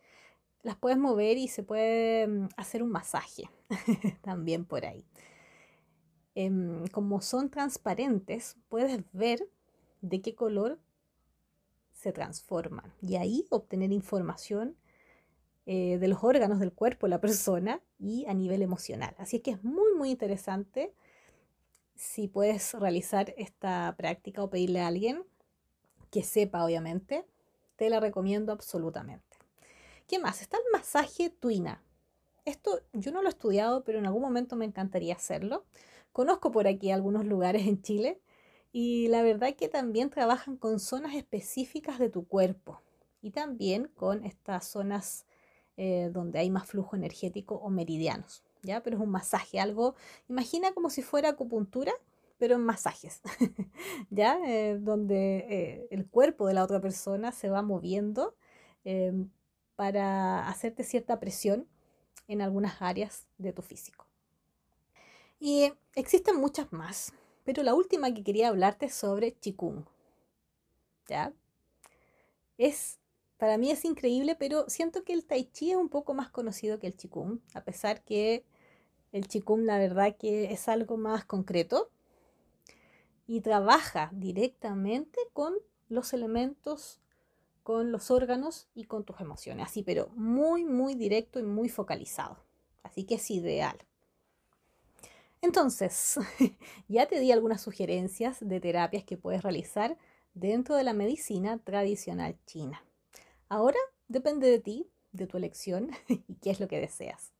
Las 0.62 0.76
puedes 0.76 0.98
mover 0.98 1.38
y 1.38 1.48
se 1.48 1.62
puede 1.62 2.26
mm, 2.26 2.48
hacer 2.56 2.82
un 2.82 2.90
masaje 2.90 3.44
también 4.22 4.64
por 4.64 4.84
ahí. 4.84 5.04
Em, 6.34 6.86
como 6.88 7.20
son 7.22 7.50
transparentes, 7.50 8.56
puedes 8.68 9.02
ver 9.12 9.48
de 10.02 10.20
qué 10.20 10.34
color 10.34 10.78
se 11.92 12.12
transforman 12.12 12.92
y 13.02 13.16
ahí 13.16 13.46
obtener 13.50 13.92
información 13.92 14.76
eh, 15.66 15.98
de 15.98 16.08
los 16.08 16.24
órganos 16.24 16.58
del 16.58 16.72
cuerpo 16.72 17.06
la 17.06 17.20
persona 17.20 17.80
y 17.98 18.26
a 18.26 18.34
nivel 18.34 18.62
emocional. 18.62 19.14
Así 19.18 19.40
que 19.40 19.52
es 19.52 19.62
muy, 19.62 19.94
muy 19.94 20.10
interesante 20.10 20.94
si 21.94 22.28
puedes 22.28 22.72
realizar 22.74 23.34
esta 23.36 23.94
práctica 23.96 24.42
o 24.42 24.50
pedirle 24.50 24.80
a 24.80 24.86
alguien 24.86 25.22
que 26.10 26.22
sepa, 26.22 26.64
obviamente, 26.64 27.26
te 27.76 27.90
la 27.90 28.00
recomiendo 28.00 28.52
absolutamente. 28.52 29.36
¿Qué 30.08 30.18
más? 30.18 30.42
Está 30.42 30.56
el 30.56 30.64
masaje 30.72 31.30
tuina. 31.30 31.82
Esto 32.44 32.80
yo 32.92 33.12
no 33.12 33.22
lo 33.22 33.28
he 33.28 33.30
estudiado, 33.30 33.84
pero 33.84 33.98
en 33.98 34.06
algún 34.06 34.22
momento 34.22 34.56
me 34.56 34.64
encantaría 34.64 35.14
hacerlo. 35.14 35.64
Conozco 36.12 36.50
por 36.50 36.66
aquí 36.66 36.90
algunos 36.90 37.24
lugares 37.26 37.66
en 37.66 37.80
Chile 37.82 38.20
y 38.72 39.08
la 39.08 39.22
verdad 39.22 39.54
que 39.54 39.68
también 39.68 40.10
trabajan 40.10 40.56
con 40.56 40.80
zonas 40.80 41.14
específicas 41.14 41.98
de 41.98 42.08
tu 42.08 42.26
cuerpo 42.26 42.80
y 43.22 43.30
también 43.30 43.88
con 43.94 44.24
estas 44.24 44.66
zonas 44.66 45.26
eh, 45.82 46.10
donde 46.12 46.38
hay 46.38 46.50
más 46.50 46.68
flujo 46.68 46.94
energético 46.94 47.54
o 47.54 47.70
meridianos. 47.70 48.44
¿ya? 48.62 48.82
Pero 48.82 48.98
es 48.98 49.02
un 49.02 49.08
masaje, 49.08 49.58
algo, 49.58 49.94
imagina 50.28 50.72
como 50.72 50.90
si 50.90 51.00
fuera 51.00 51.30
acupuntura, 51.30 51.90
pero 52.36 52.56
en 52.56 52.60
masajes, 52.60 53.22
¿ya? 54.10 54.38
Eh, 54.46 54.76
donde 54.78 55.38
eh, 55.48 55.88
el 55.90 56.06
cuerpo 56.06 56.46
de 56.46 56.52
la 56.52 56.64
otra 56.64 56.82
persona 56.82 57.32
se 57.32 57.48
va 57.48 57.62
moviendo 57.62 58.36
em, 58.84 59.30
para 59.74 60.46
hacerte 60.50 60.84
cierta 60.84 61.18
presión 61.18 61.66
en 62.28 62.42
algunas 62.42 62.82
áreas 62.82 63.26
de 63.38 63.54
tu 63.54 63.62
físico. 63.62 64.04
Y 65.38 65.72
existen 65.94 66.36
muchas 66.36 66.70
más, 66.74 67.14
pero 67.42 67.62
la 67.62 67.72
última 67.72 68.12
que 68.12 68.22
quería 68.22 68.48
hablarte 68.48 68.84
es 68.84 68.94
sobre 68.94 69.32
Qigong, 69.32 69.86
¿ya? 71.08 71.32
Es 72.58 72.99
para 73.40 73.56
mí 73.56 73.70
es 73.70 73.86
increíble, 73.86 74.36
pero 74.36 74.68
siento 74.68 75.02
que 75.02 75.14
el 75.14 75.24
tai 75.24 75.44
chi 75.50 75.70
es 75.70 75.78
un 75.78 75.88
poco 75.88 76.12
más 76.12 76.28
conocido 76.28 76.78
que 76.78 76.86
el 76.86 76.94
qigong, 76.94 77.40
a 77.54 77.64
pesar 77.64 78.04
que 78.04 78.44
el 79.12 79.28
qigong 79.28 79.64
la 79.64 79.78
verdad 79.78 80.14
que 80.18 80.52
es 80.52 80.68
algo 80.68 80.98
más 80.98 81.24
concreto 81.24 81.90
y 83.26 83.40
trabaja 83.40 84.10
directamente 84.12 85.18
con 85.32 85.54
los 85.88 86.12
elementos, 86.12 87.00
con 87.62 87.92
los 87.92 88.10
órganos 88.10 88.68
y 88.74 88.84
con 88.84 89.04
tus 89.04 89.18
emociones, 89.20 89.68
así, 89.68 89.82
pero 89.82 90.10
muy, 90.16 90.66
muy 90.66 90.94
directo 90.94 91.38
y 91.38 91.42
muy 91.42 91.70
focalizado. 91.70 92.36
Así 92.82 93.04
que 93.04 93.14
es 93.14 93.30
ideal. 93.30 93.78
Entonces, 95.40 96.18
ya 96.88 97.06
te 97.06 97.18
di 97.18 97.32
algunas 97.32 97.62
sugerencias 97.62 98.36
de 98.46 98.60
terapias 98.60 99.04
que 99.04 99.16
puedes 99.16 99.42
realizar 99.42 99.96
dentro 100.34 100.76
de 100.76 100.84
la 100.84 100.92
medicina 100.92 101.56
tradicional 101.56 102.36
china. 102.44 102.84
Ahora 103.50 103.78
depende 104.06 104.48
de 104.48 104.60
ti, 104.60 104.88
de 105.10 105.26
tu 105.26 105.36
elección 105.36 105.90
y 106.08 106.34
qué 106.36 106.50
es 106.50 106.60
lo 106.60 106.68
que 106.68 106.80
deseas. 106.80 107.32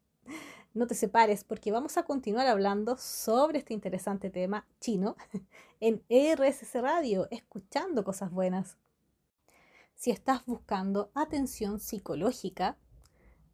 No 0.74 0.88
te 0.88 0.96
separes 0.96 1.44
porque 1.44 1.70
vamos 1.70 1.96
a 1.96 2.02
continuar 2.02 2.48
hablando 2.48 2.96
sobre 2.96 3.61
este 3.61 3.74
interesante 3.74 4.28
tema 4.28 4.66
chino 4.80 5.16
en 5.80 6.02
RSC 6.11 6.80
Radio, 6.80 7.28
escuchando 7.30 8.02
cosas 8.02 8.32
buenas. 8.32 8.76
Si 9.94 10.11
estás 10.11 10.44
buscando 10.46 11.12
atención 11.14 11.78
psicológica, 11.78 12.76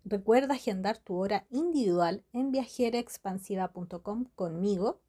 recuerda 0.04 0.54
agendar 0.54 0.96
tu 0.96 1.16
hora 1.16 1.46
individual 1.50 2.24
en 2.32 2.52
viajeraexpansiva.com 2.52 4.26
conmigo 4.34 5.02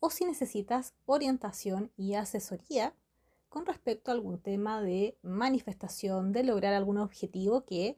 o 0.00 0.10
si 0.10 0.26
necesitas 0.26 0.92
orientación 1.06 1.90
y 1.96 2.12
asesoría 2.14 2.94
con 3.54 3.66
respecto 3.66 4.10
a 4.10 4.14
algún 4.14 4.40
tema 4.40 4.82
de 4.82 5.16
manifestación, 5.22 6.32
de 6.32 6.42
lograr 6.42 6.74
algún 6.74 6.98
objetivo 6.98 7.64
que 7.64 7.96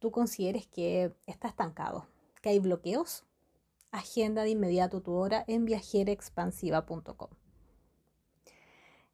tú 0.00 0.10
consideres 0.10 0.66
que 0.66 1.14
está 1.26 1.48
estancado 1.48 2.06
que 2.42 2.50
hay 2.50 2.58
bloqueos, 2.58 3.24
agenda 3.90 4.42
de 4.42 4.50
inmediato 4.50 5.00
tu 5.00 5.12
hora 5.14 5.46
en 5.48 5.64
viajeraexpansiva.com. 5.64 7.30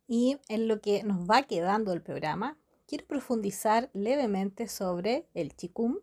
Y 0.08 0.38
en 0.48 0.66
lo 0.66 0.80
que 0.80 1.04
nos 1.04 1.30
va 1.30 1.44
quedando 1.44 1.92
el 1.92 2.02
programa, 2.02 2.58
quiero 2.88 3.06
profundizar 3.06 3.88
levemente 3.92 4.66
sobre 4.66 5.28
el 5.32 5.54
Qigong. 5.54 6.00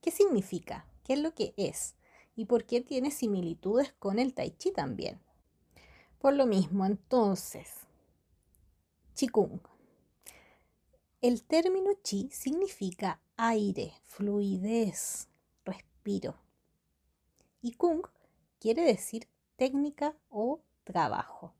¿Qué 0.00 0.10
significa? 0.10 0.86
¿Qué 1.04 1.12
es 1.12 1.18
lo 1.18 1.34
que 1.34 1.52
es? 1.58 1.94
¿Y 2.36 2.46
por 2.46 2.64
qué 2.64 2.80
tiene 2.80 3.10
similitudes 3.10 3.92
con 3.98 4.18
el 4.18 4.32
Tai 4.32 4.56
Chi 4.56 4.72
también? 4.72 5.20
Por 6.18 6.32
lo 6.32 6.46
mismo, 6.46 6.86
entonces, 6.86 7.79
Qigong. 9.20 9.60
El 11.20 11.42
término 11.42 11.90
Qi 12.02 12.30
significa 12.32 13.20
aire, 13.36 13.92
fluidez, 14.06 15.28
y 17.60 17.72
Kung 17.72 18.00
quiere 18.58 18.80
decir 18.80 19.28
técnica 19.56 20.16
o 20.30 20.62
trabajo. 20.84 21.52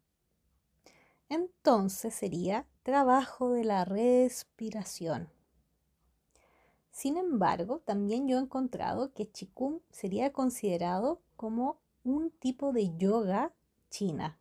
Entonces 1.28 2.14
sería 2.14 2.66
trabajo 2.82 3.52
de 3.52 3.64
la 3.64 3.84
respiración. 3.84 5.28
Sin 6.90 7.18
embargo, 7.18 7.80
también 7.80 8.26
yo 8.26 8.38
he 8.38 8.40
encontrado 8.40 9.12
que 9.12 9.28
Qigong 9.28 9.82
sería 9.90 10.32
considerado 10.32 11.20
como 11.36 11.78
un 12.04 12.30
tipo 12.30 12.72
de 12.72 12.96
yoga 12.96 13.52
china. 13.90 14.39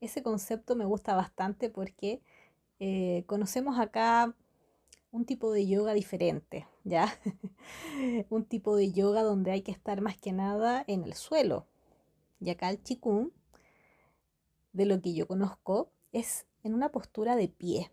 Ese 0.00 0.22
concepto 0.22 0.76
me 0.76 0.84
gusta 0.84 1.14
bastante 1.14 1.68
porque 1.70 2.22
eh, 2.78 3.24
conocemos 3.26 3.78
acá 3.78 4.34
un 5.12 5.24
tipo 5.24 5.52
de 5.52 5.66
yoga 5.66 5.92
diferente, 5.92 6.66
¿ya? 6.84 7.12
un 8.30 8.44
tipo 8.44 8.76
de 8.76 8.92
yoga 8.92 9.22
donde 9.22 9.50
hay 9.50 9.62
que 9.62 9.72
estar 9.72 10.00
más 10.00 10.16
que 10.16 10.32
nada 10.32 10.84
en 10.86 11.04
el 11.04 11.14
suelo. 11.14 11.66
Y 12.40 12.50
acá 12.50 12.70
el 12.70 12.82
chikung, 12.82 13.30
de 14.72 14.86
lo 14.86 15.00
que 15.02 15.12
yo 15.12 15.26
conozco, 15.26 15.90
es 16.12 16.46
en 16.62 16.74
una 16.74 16.90
postura 16.90 17.36
de 17.36 17.48
pie, 17.48 17.90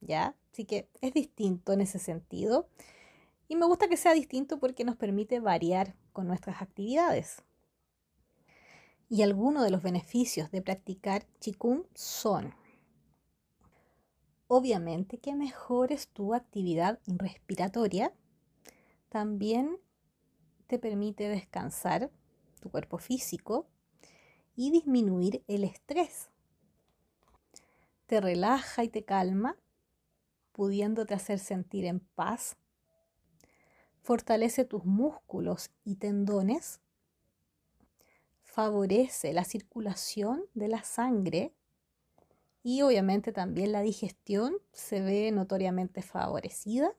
¿ya? 0.00 0.34
Así 0.52 0.64
que 0.64 0.88
es 1.00 1.12
distinto 1.12 1.72
en 1.72 1.82
ese 1.82 1.98
sentido. 1.98 2.68
Y 3.46 3.56
me 3.56 3.66
gusta 3.66 3.88
que 3.88 3.96
sea 3.96 4.14
distinto 4.14 4.58
porque 4.58 4.84
nos 4.84 4.96
permite 4.96 5.38
variar 5.38 5.94
con 6.12 6.26
nuestras 6.26 6.62
actividades. 6.62 7.44
Y 9.08 9.22
algunos 9.22 9.62
de 9.62 9.70
los 9.70 9.82
beneficios 9.82 10.50
de 10.50 10.62
practicar 10.62 11.26
Qigong 11.38 11.86
son 11.94 12.54
obviamente 14.48 15.18
que 15.18 15.34
mejores 15.34 16.08
tu 16.08 16.34
actividad 16.34 17.00
respiratoria. 17.06 18.12
También 19.08 19.78
te 20.66 20.78
permite 20.78 21.28
descansar 21.28 22.10
tu 22.60 22.70
cuerpo 22.70 22.98
físico 22.98 23.68
y 24.54 24.70
disminuir 24.70 25.44
el 25.46 25.64
estrés. 25.64 26.30
Te 28.06 28.20
relaja 28.20 28.84
y 28.84 28.88
te 28.88 29.04
calma, 29.04 29.56
pudiéndote 30.52 31.14
hacer 31.14 31.38
sentir 31.38 31.84
en 31.84 32.00
paz. 32.00 32.56
Fortalece 34.02 34.64
tus 34.64 34.84
músculos 34.84 35.70
y 35.84 35.96
tendones. 35.96 36.80
Favorece 38.56 39.34
la 39.34 39.44
circulación 39.44 40.46
de 40.54 40.68
la 40.68 40.82
sangre 40.82 41.52
y 42.62 42.80
obviamente 42.80 43.30
también 43.30 43.70
la 43.70 43.82
digestión 43.82 44.54
se 44.72 45.02
ve 45.02 45.30
notoriamente 45.30 46.00
favorecida. 46.00 46.90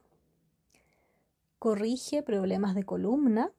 Corrige 1.58 2.22
problemas 2.22 2.76
de 2.76 2.84
columna, 2.84 3.52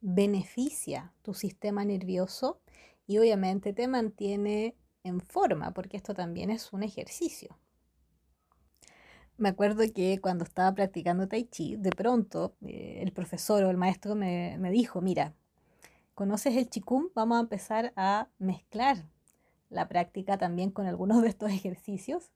beneficia 0.00 1.12
tu 1.22 1.34
sistema 1.34 1.84
nervioso 1.84 2.60
y 3.08 3.18
obviamente 3.18 3.72
te 3.72 3.88
mantiene 3.88 4.76
en 5.02 5.20
forma, 5.20 5.74
porque 5.74 5.96
esto 5.96 6.14
también 6.14 6.50
es 6.50 6.72
un 6.72 6.84
ejercicio. 6.84 7.58
Me 9.36 9.48
acuerdo 9.48 9.82
que 9.92 10.20
cuando 10.20 10.44
estaba 10.44 10.72
practicando 10.76 11.26
tai 11.26 11.48
chi, 11.48 11.74
de 11.74 11.90
pronto 11.90 12.54
eh, 12.64 13.00
el 13.02 13.10
profesor 13.10 13.64
o 13.64 13.70
el 13.70 13.76
maestro 13.76 14.14
me, 14.14 14.56
me 14.60 14.70
dijo, 14.70 15.00
mira, 15.00 15.34
¿conoces 16.16 16.56
el 16.56 16.68
chikung? 16.70 17.10
Vamos 17.14 17.36
a 17.36 17.42
empezar 17.42 17.92
a 17.94 18.28
mezclar 18.38 19.04
la 19.68 19.86
práctica 19.86 20.38
también 20.38 20.70
con 20.70 20.86
algunos 20.86 21.22
de 21.22 21.28
estos 21.28 21.50
ejercicios. 21.52 22.32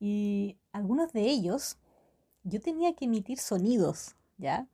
Y 0.00 0.56
algunos 0.72 1.12
de 1.12 1.20
ellos 1.20 1.78
yo 2.42 2.60
tenía 2.60 2.94
que 2.96 3.04
emitir 3.04 3.38
sonidos, 3.38 4.16
¿ya? 4.38 4.66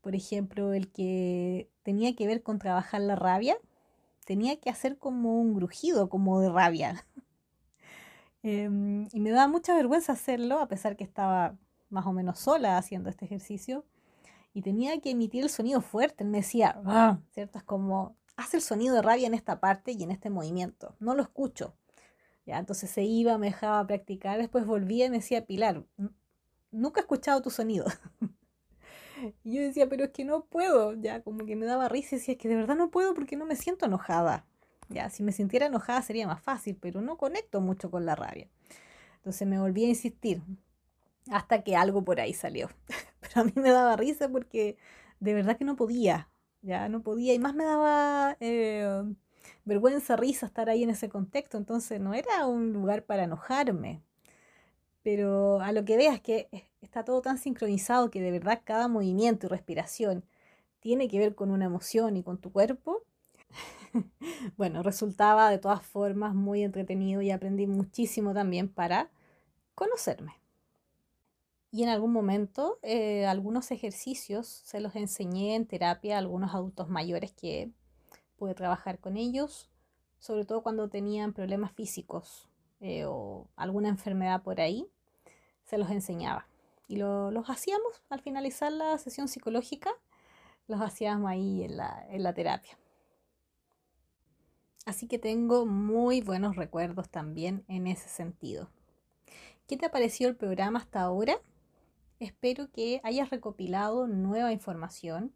Por 0.00 0.14
ejemplo, 0.14 0.72
el 0.72 0.90
que 0.90 1.68
tenía 1.82 2.14
que 2.16 2.26
ver 2.26 2.42
con 2.42 2.58
trabajar 2.58 3.00
la 3.00 3.16
rabia, 3.16 3.56
tenía 4.24 4.58
que 4.60 4.70
hacer 4.70 4.96
como 4.96 5.40
un 5.40 5.52
grujido, 5.52 6.08
como 6.08 6.40
de 6.40 6.50
rabia. 6.50 7.04
Em, 8.44 9.06
y 9.12 9.20
me 9.20 9.30
daba 9.30 9.46
mucha 9.46 9.72
vergüenza 9.72 10.14
hacerlo, 10.14 10.58
a 10.58 10.66
pesar 10.66 10.96
que 10.96 11.04
estaba 11.04 11.56
más 11.90 12.06
o 12.06 12.12
menos 12.12 12.40
sola 12.40 12.76
haciendo 12.76 13.08
este 13.08 13.24
ejercicio. 13.24 13.84
Y 14.54 14.62
tenía 14.62 15.00
que 15.00 15.10
emitir 15.10 15.44
el 15.44 15.50
sonido 15.50 15.80
fuerte. 15.80 16.24
Él 16.24 16.30
me 16.30 16.38
decía, 16.38 16.80
ah", 16.84 17.18
¿cierto? 17.30 17.58
Es 17.58 17.64
como 17.64 18.16
hace 18.36 18.56
el 18.56 18.62
sonido 18.62 18.94
de 18.94 19.02
rabia 19.02 19.26
en 19.26 19.34
esta 19.34 19.60
parte 19.60 19.92
y 19.92 20.02
en 20.02 20.10
este 20.10 20.30
movimiento. 20.30 20.94
No 21.00 21.14
lo 21.14 21.22
escucho. 21.22 21.74
Ya, 22.44 22.58
entonces 22.58 22.90
se 22.90 23.04
iba, 23.04 23.38
me 23.38 23.46
dejaba 23.46 23.86
practicar, 23.86 24.38
después 24.38 24.66
volvía 24.66 25.06
y 25.06 25.10
me 25.10 25.18
decía, 25.18 25.46
Pilar, 25.46 25.84
nunca 26.72 27.00
he 27.00 27.02
escuchado 27.02 27.40
tu 27.40 27.50
sonido. 27.50 27.86
y 29.44 29.54
yo 29.54 29.62
decía, 29.62 29.88
pero 29.88 30.04
es 30.04 30.10
que 30.10 30.24
no 30.24 30.44
puedo, 30.46 30.94
ya, 30.94 31.22
como 31.22 31.46
que 31.46 31.54
me 31.54 31.66
daba 31.66 31.88
risa 31.88 32.16
y 32.16 32.18
decía, 32.18 32.32
es 32.32 32.38
que 32.38 32.48
de 32.48 32.56
verdad 32.56 32.74
no 32.74 32.90
puedo 32.90 33.14
porque 33.14 33.36
no 33.36 33.46
me 33.46 33.54
siento 33.54 33.86
enojada. 33.86 34.44
Ya, 34.88 35.08
si 35.08 35.22
me 35.22 35.32
sintiera 35.32 35.66
enojada 35.66 36.02
sería 36.02 36.26
más 36.26 36.42
fácil, 36.42 36.76
pero 36.80 37.00
no 37.00 37.16
conecto 37.16 37.60
mucho 37.60 37.90
con 37.90 38.04
la 38.04 38.16
rabia. 38.16 38.48
Entonces 39.16 39.46
me 39.46 39.60
volví 39.60 39.84
a 39.84 39.88
insistir 39.88 40.42
hasta 41.30 41.62
que 41.62 41.76
algo 41.76 42.04
por 42.04 42.20
ahí 42.20 42.34
salió. 42.34 42.70
pero 43.20 43.40
a 43.42 43.44
mí 43.44 43.52
me 43.56 43.70
daba 43.70 43.96
risa 43.96 44.28
porque 44.28 44.76
de 45.20 45.34
verdad 45.34 45.56
que 45.56 45.64
no 45.64 45.76
podía, 45.76 46.28
ya 46.62 46.88
no 46.88 47.02
podía 47.02 47.34
y 47.34 47.38
más 47.38 47.54
me 47.54 47.64
daba 47.64 48.36
eh, 48.40 49.02
vergüenza, 49.64 50.16
risa 50.16 50.46
estar 50.46 50.68
ahí 50.68 50.82
en 50.82 50.90
ese 50.90 51.08
contexto, 51.08 51.58
entonces 51.58 52.00
no 52.00 52.14
era 52.14 52.46
un 52.46 52.72
lugar 52.72 53.04
para 53.04 53.24
enojarme. 53.24 54.02
Pero 55.02 55.60
a 55.60 55.72
lo 55.72 55.84
que 55.84 55.96
veas 55.96 56.20
que 56.20 56.48
está 56.80 57.04
todo 57.04 57.22
tan 57.22 57.38
sincronizado 57.38 58.10
que 58.10 58.20
de 58.20 58.30
verdad 58.30 58.62
cada 58.64 58.88
movimiento 58.88 59.46
y 59.46 59.48
respiración 59.50 60.24
tiene 60.80 61.08
que 61.08 61.18
ver 61.18 61.34
con 61.34 61.50
una 61.50 61.64
emoción 61.66 62.16
y 62.16 62.22
con 62.22 62.38
tu 62.38 62.52
cuerpo, 62.52 63.02
bueno, 64.56 64.82
resultaba 64.82 65.50
de 65.50 65.58
todas 65.58 65.82
formas 65.84 66.34
muy 66.34 66.62
entretenido 66.62 67.22
y 67.22 67.30
aprendí 67.30 67.66
muchísimo 67.66 68.34
también 68.34 68.68
para 68.68 69.10
conocerme. 69.74 70.41
Y 71.74 71.82
en 71.82 71.88
algún 71.88 72.12
momento 72.12 72.78
eh, 72.82 73.24
algunos 73.24 73.70
ejercicios 73.70 74.46
se 74.46 74.78
los 74.78 74.94
enseñé 74.94 75.54
en 75.54 75.66
terapia 75.66 76.16
a 76.16 76.18
algunos 76.18 76.54
adultos 76.54 76.90
mayores 76.90 77.32
que 77.32 77.70
pude 78.36 78.54
trabajar 78.54 78.98
con 78.98 79.16
ellos, 79.16 79.70
sobre 80.18 80.44
todo 80.44 80.62
cuando 80.62 80.90
tenían 80.90 81.32
problemas 81.32 81.72
físicos 81.72 82.46
eh, 82.80 83.06
o 83.06 83.48
alguna 83.56 83.88
enfermedad 83.88 84.42
por 84.42 84.60
ahí, 84.60 84.86
se 85.64 85.78
los 85.78 85.90
enseñaba. 85.90 86.46
Y 86.88 86.96
los 86.96 87.48
hacíamos 87.48 88.02
al 88.10 88.20
finalizar 88.20 88.70
la 88.70 88.98
sesión 88.98 89.26
psicológica, 89.26 89.90
los 90.68 90.82
hacíamos 90.82 91.30
ahí 91.30 91.64
en 91.64 91.78
la, 91.78 92.06
en 92.10 92.22
la 92.22 92.34
terapia. 92.34 92.76
Así 94.84 95.06
que 95.06 95.18
tengo 95.18 95.64
muy 95.64 96.20
buenos 96.20 96.56
recuerdos 96.56 97.08
también 97.08 97.64
en 97.66 97.86
ese 97.86 98.10
sentido. 98.10 98.68
¿Qué 99.66 99.78
te 99.78 99.86
ha 99.86 99.90
parecido 99.90 100.28
el 100.28 100.36
programa 100.36 100.80
hasta 100.80 101.00
ahora? 101.00 101.40
Espero 102.22 102.70
que 102.70 103.00
hayas 103.02 103.30
recopilado 103.30 104.06
nueva 104.06 104.52
información, 104.52 105.34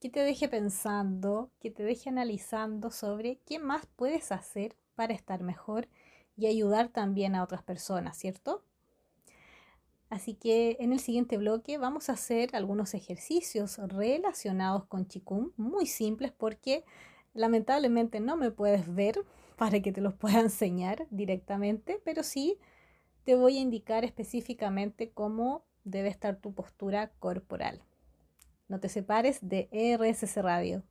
que 0.00 0.10
te 0.10 0.20
deje 0.20 0.50
pensando, 0.50 1.50
que 1.60 1.70
te 1.70 1.82
deje 1.82 2.10
analizando 2.10 2.90
sobre 2.90 3.38
qué 3.46 3.58
más 3.58 3.86
puedes 3.96 4.30
hacer 4.30 4.76
para 4.94 5.14
estar 5.14 5.42
mejor 5.42 5.88
y 6.36 6.44
ayudar 6.44 6.90
también 6.90 7.34
a 7.34 7.42
otras 7.42 7.62
personas, 7.62 8.18
¿cierto? 8.18 8.62
Así 10.10 10.34
que 10.34 10.76
en 10.80 10.92
el 10.92 11.00
siguiente 11.00 11.38
bloque 11.38 11.78
vamos 11.78 12.10
a 12.10 12.12
hacer 12.12 12.54
algunos 12.54 12.92
ejercicios 12.92 13.78
relacionados 13.78 14.84
con 14.84 15.06
Qigong, 15.06 15.54
muy 15.56 15.86
simples 15.86 16.32
porque 16.32 16.84
lamentablemente 17.32 18.20
no 18.20 18.36
me 18.36 18.50
puedes 18.50 18.94
ver 18.94 19.24
para 19.56 19.80
que 19.80 19.90
te 19.90 20.02
los 20.02 20.12
pueda 20.12 20.40
enseñar 20.40 21.06
directamente, 21.08 21.98
pero 22.04 22.22
sí 22.22 22.58
te 23.24 23.36
voy 23.36 23.56
a 23.56 23.60
indicar 23.62 24.04
específicamente 24.04 25.12
cómo 25.12 25.64
debe 25.90 26.08
estar 26.08 26.36
tu 26.36 26.52
postura 26.52 27.10
corporal. 27.18 27.82
No 28.68 28.80
te 28.80 28.88
separes 28.88 29.38
de 29.42 29.68
RSC 29.72 30.40
Radio. 30.42 30.82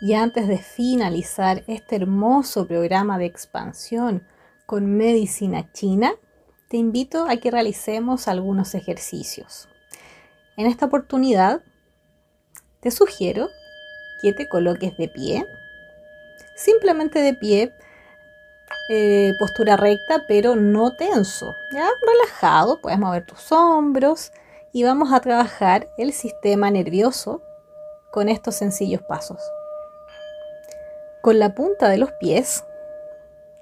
Y 0.00 0.14
antes 0.14 0.46
de 0.46 0.58
finalizar 0.58 1.64
este 1.66 1.96
hermoso 1.96 2.66
programa 2.66 3.18
de 3.18 3.26
expansión 3.26 4.24
con 4.66 4.96
medicina 4.96 5.72
china, 5.72 6.12
te 6.68 6.76
invito 6.76 7.26
a 7.28 7.36
que 7.38 7.50
realicemos 7.50 8.28
algunos 8.28 8.74
ejercicios. 8.74 9.68
En 10.56 10.66
esta 10.66 10.86
oportunidad, 10.86 11.62
te 12.80 12.90
sugiero 12.90 13.48
que 14.20 14.32
te 14.32 14.48
coloques 14.48 14.96
de 14.98 15.08
pie, 15.08 15.46
simplemente 16.56 17.20
de 17.20 17.34
pie, 17.34 17.72
eh, 18.88 19.34
postura 19.38 19.76
recta, 19.76 20.24
pero 20.26 20.56
no 20.56 20.94
tenso, 20.96 21.54
ya 21.72 21.88
relajado, 22.00 22.80
puedes 22.80 22.98
mover 22.98 23.26
tus 23.26 23.52
hombros 23.52 24.32
y 24.72 24.84
vamos 24.84 25.12
a 25.12 25.20
trabajar 25.20 25.88
el 25.98 26.12
sistema 26.12 26.70
nervioso 26.70 27.42
con 28.10 28.28
estos 28.28 28.54
sencillos 28.54 29.02
pasos. 29.02 29.42
Con 31.22 31.38
la 31.38 31.54
punta 31.54 31.88
de 31.88 31.98
los 31.98 32.12
pies 32.12 32.64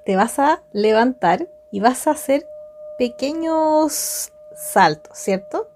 te 0.05 0.15
vas 0.15 0.39
a 0.39 0.63
levantar 0.73 1.49
y 1.73 1.81
vas 1.81 2.07
a 2.07 2.13
hacer 2.13 2.47
pequeños 2.99 4.33
saltos, 4.55 5.19
¿cierto? 5.19 5.69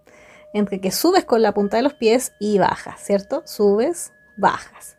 Entre 0.53 0.81
que 0.81 0.93
subes 0.93 1.25
con 1.25 1.43
la 1.43 1.53
punta 1.53 1.77
de 1.77 1.83
los 1.83 1.95
pies 1.95 2.33
y 2.39 2.59
bajas, 2.59 3.01
¿cierto? 3.01 3.43
Subes, 3.45 4.13
bajas. 4.37 4.97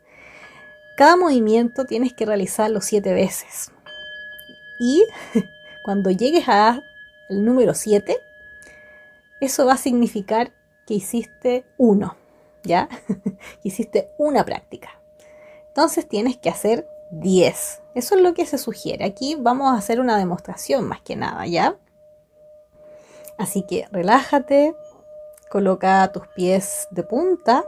Cada 0.96 1.16
movimiento 1.16 1.86
tienes 1.86 2.12
que 2.12 2.26
realizarlo 2.26 2.80
siete 2.80 3.14
veces. 3.14 3.72
Y 4.82 5.06
cuando 5.84 6.10
llegues 6.10 6.48
al 6.48 6.82
número 7.30 7.72
7, 7.72 8.18
eso 9.40 9.64
va 9.64 9.74
a 9.74 9.76
significar 9.76 10.52
que 10.88 10.94
hiciste 10.94 11.64
uno, 11.78 12.16
¿ya? 12.64 12.88
hiciste 13.62 14.10
una 14.18 14.44
práctica. 14.44 15.00
Entonces 15.68 16.08
tienes 16.08 16.36
que 16.36 16.48
hacer 16.48 16.88
10. 17.12 17.80
Eso 17.94 18.16
es 18.16 18.22
lo 18.22 18.34
que 18.34 18.44
se 18.44 18.58
sugiere. 18.58 19.04
Aquí 19.04 19.36
vamos 19.38 19.72
a 19.72 19.78
hacer 19.78 20.00
una 20.00 20.18
demostración 20.18 20.88
más 20.88 21.00
que 21.00 21.14
nada, 21.14 21.46
¿ya? 21.46 21.76
Así 23.38 23.62
que 23.62 23.86
relájate, 23.92 24.74
coloca 25.48 26.10
tus 26.10 26.26
pies 26.26 26.88
de 26.90 27.04
punta, 27.04 27.64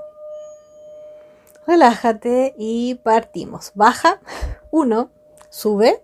relájate 1.64 2.56
y 2.58 2.96
partimos. 2.96 3.70
Baja, 3.74 4.20
1, 4.72 5.10
sube, 5.48 6.02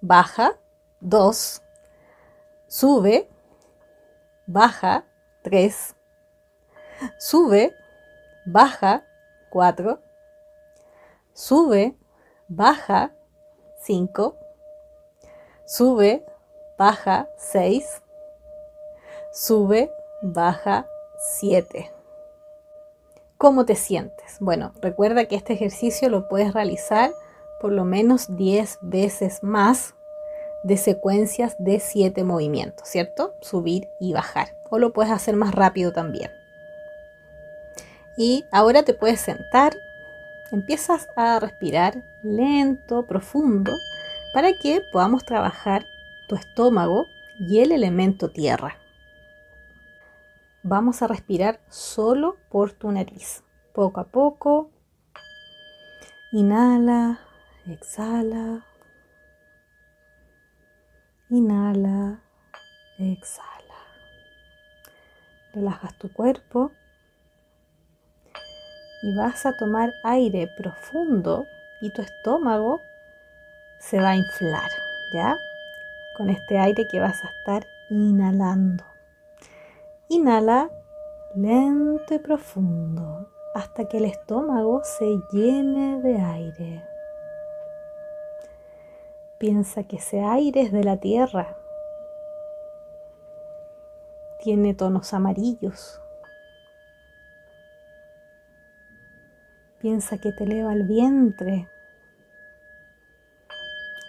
baja, 0.00 0.58
2, 1.00 1.62
sube, 2.68 3.28
baja, 4.46 5.04
3, 5.42 5.94
sube, 7.18 7.74
baja, 8.46 9.04
4, 9.50 9.98
sube, 11.32 11.96
baja, 12.48 13.12
5, 13.82 14.36
sube, 15.66 16.24
baja, 16.78 17.28
6, 17.38 18.02
sube, 19.32 19.90
baja, 20.22 20.86
7. 21.18 21.90
¿Cómo 23.36 23.64
te 23.64 23.74
sientes? 23.74 24.36
Bueno, 24.40 24.72
recuerda 24.82 25.24
que 25.26 25.36
este 25.36 25.54
ejercicio 25.54 26.08
lo 26.10 26.28
puedes 26.28 26.52
realizar 26.52 27.12
por 27.60 27.72
lo 27.72 27.84
menos 27.84 28.36
10 28.36 28.78
veces 28.82 29.42
más 29.42 29.94
de 30.64 30.76
secuencias 30.76 31.56
de 31.58 31.80
7 31.80 32.24
movimientos, 32.24 32.88
¿cierto? 32.88 33.34
Subir 33.40 33.88
y 34.00 34.12
bajar. 34.12 34.48
O 34.70 34.78
lo 34.78 34.92
puedes 34.92 35.12
hacer 35.12 35.36
más 35.36 35.54
rápido 35.54 35.92
también. 35.92 36.30
Y 38.16 38.44
ahora 38.52 38.82
te 38.82 38.94
puedes 38.94 39.20
sentar 39.20 39.74
empiezas 40.50 41.08
a 41.16 41.38
respirar 41.38 42.02
lento, 42.22 43.06
profundo, 43.06 43.72
para 44.34 44.52
que 44.62 44.80
podamos 44.92 45.24
trabajar 45.24 45.84
tu 46.28 46.36
estómago 46.36 47.06
y 47.38 47.60
el 47.60 47.72
elemento 47.72 48.30
tierra. 48.30 48.76
Vamos 50.62 51.02
a 51.02 51.06
respirar 51.06 51.60
solo 51.68 52.36
por 52.50 52.72
tu 52.72 52.90
nariz, 52.92 53.42
poco 53.72 54.00
a 54.00 54.04
poco. 54.04 54.70
Inhala, 56.32 57.20
exhala. 57.66 58.64
Inhala, 61.30 62.20
exhala. 62.98 63.80
Relajas 65.52 65.96
tu 65.98 66.12
cuerpo 66.12 66.72
y 69.02 69.16
vas 69.16 69.46
a 69.46 69.56
tomar 69.56 69.92
aire 70.04 70.48
profundo 70.56 71.46
y 71.80 71.90
tu 71.90 72.02
estómago 72.02 72.80
se 73.78 74.00
va 74.00 74.10
a 74.10 74.16
inflar, 74.16 74.70
¿ya? 75.12 75.36
Con 76.16 76.30
este 76.30 76.58
aire 76.58 76.86
que 76.88 77.00
vas 77.00 77.24
a 77.24 77.28
estar 77.28 77.66
inhalando. 77.88 78.84
Inhala 80.08 80.70
lento 81.34 82.14
y 82.14 82.18
profundo 82.18 83.28
hasta 83.54 83.86
que 83.88 83.98
el 83.98 84.04
estómago 84.04 84.82
se 84.84 85.18
llene 85.32 86.00
de 86.02 86.20
aire. 86.20 86.89
Piensa 89.40 89.82
que 89.82 89.96
ese 89.96 90.20
aire 90.20 90.60
es 90.60 90.70
de 90.70 90.84
la 90.84 90.98
tierra. 90.98 91.56
Tiene 94.40 94.74
tonos 94.74 95.12
amarillos, 95.12 96.00
Piensa 99.80 100.18
que 100.18 100.30
te 100.30 100.44
eleva 100.44 100.74
el 100.74 100.82
vientre 100.82 101.66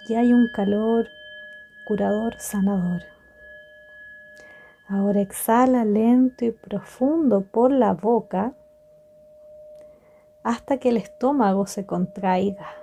y 0.10 0.16
hay 0.16 0.34
un 0.34 0.50
calor 0.50 1.08
curador, 1.88 2.38
sanador. 2.40 3.04
Ahora 4.90 5.22
exhala 5.22 5.86
lento 5.86 6.44
y 6.44 6.52
profundo 6.52 7.46
por 7.50 7.72
la 7.72 7.94
boca 7.94 8.52
hasta 10.44 10.78
que 10.78 10.90
el 10.90 10.98
estómago 10.98 11.66
se 11.68 11.86
contraiga. 11.86 12.81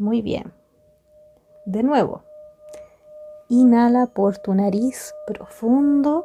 Muy 0.00 0.22
bien. 0.22 0.54
De 1.66 1.82
nuevo, 1.82 2.22
inhala 3.50 4.06
por 4.06 4.38
tu 4.38 4.54
nariz 4.54 5.12
profundo 5.26 6.24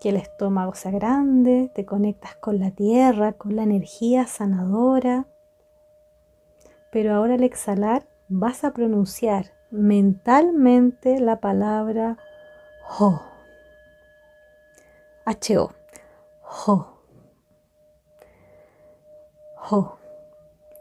que 0.00 0.10
el 0.10 0.16
estómago 0.16 0.76
sea 0.76 0.92
grande, 0.92 1.72
te 1.74 1.84
conectas 1.84 2.36
con 2.36 2.60
la 2.60 2.70
tierra, 2.70 3.32
con 3.32 3.56
la 3.56 3.64
energía 3.64 4.28
sanadora. 4.28 5.26
Pero 6.92 7.12
ahora 7.12 7.34
al 7.34 7.42
exhalar 7.42 8.06
vas 8.28 8.62
a 8.62 8.72
pronunciar 8.72 9.46
mentalmente 9.72 11.18
la 11.18 11.40
palabra 11.40 12.16
Ho. 12.96 13.20
H-O. 15.24 15.72
Ho. 16.44 17.02
Ho. 19.68 19.95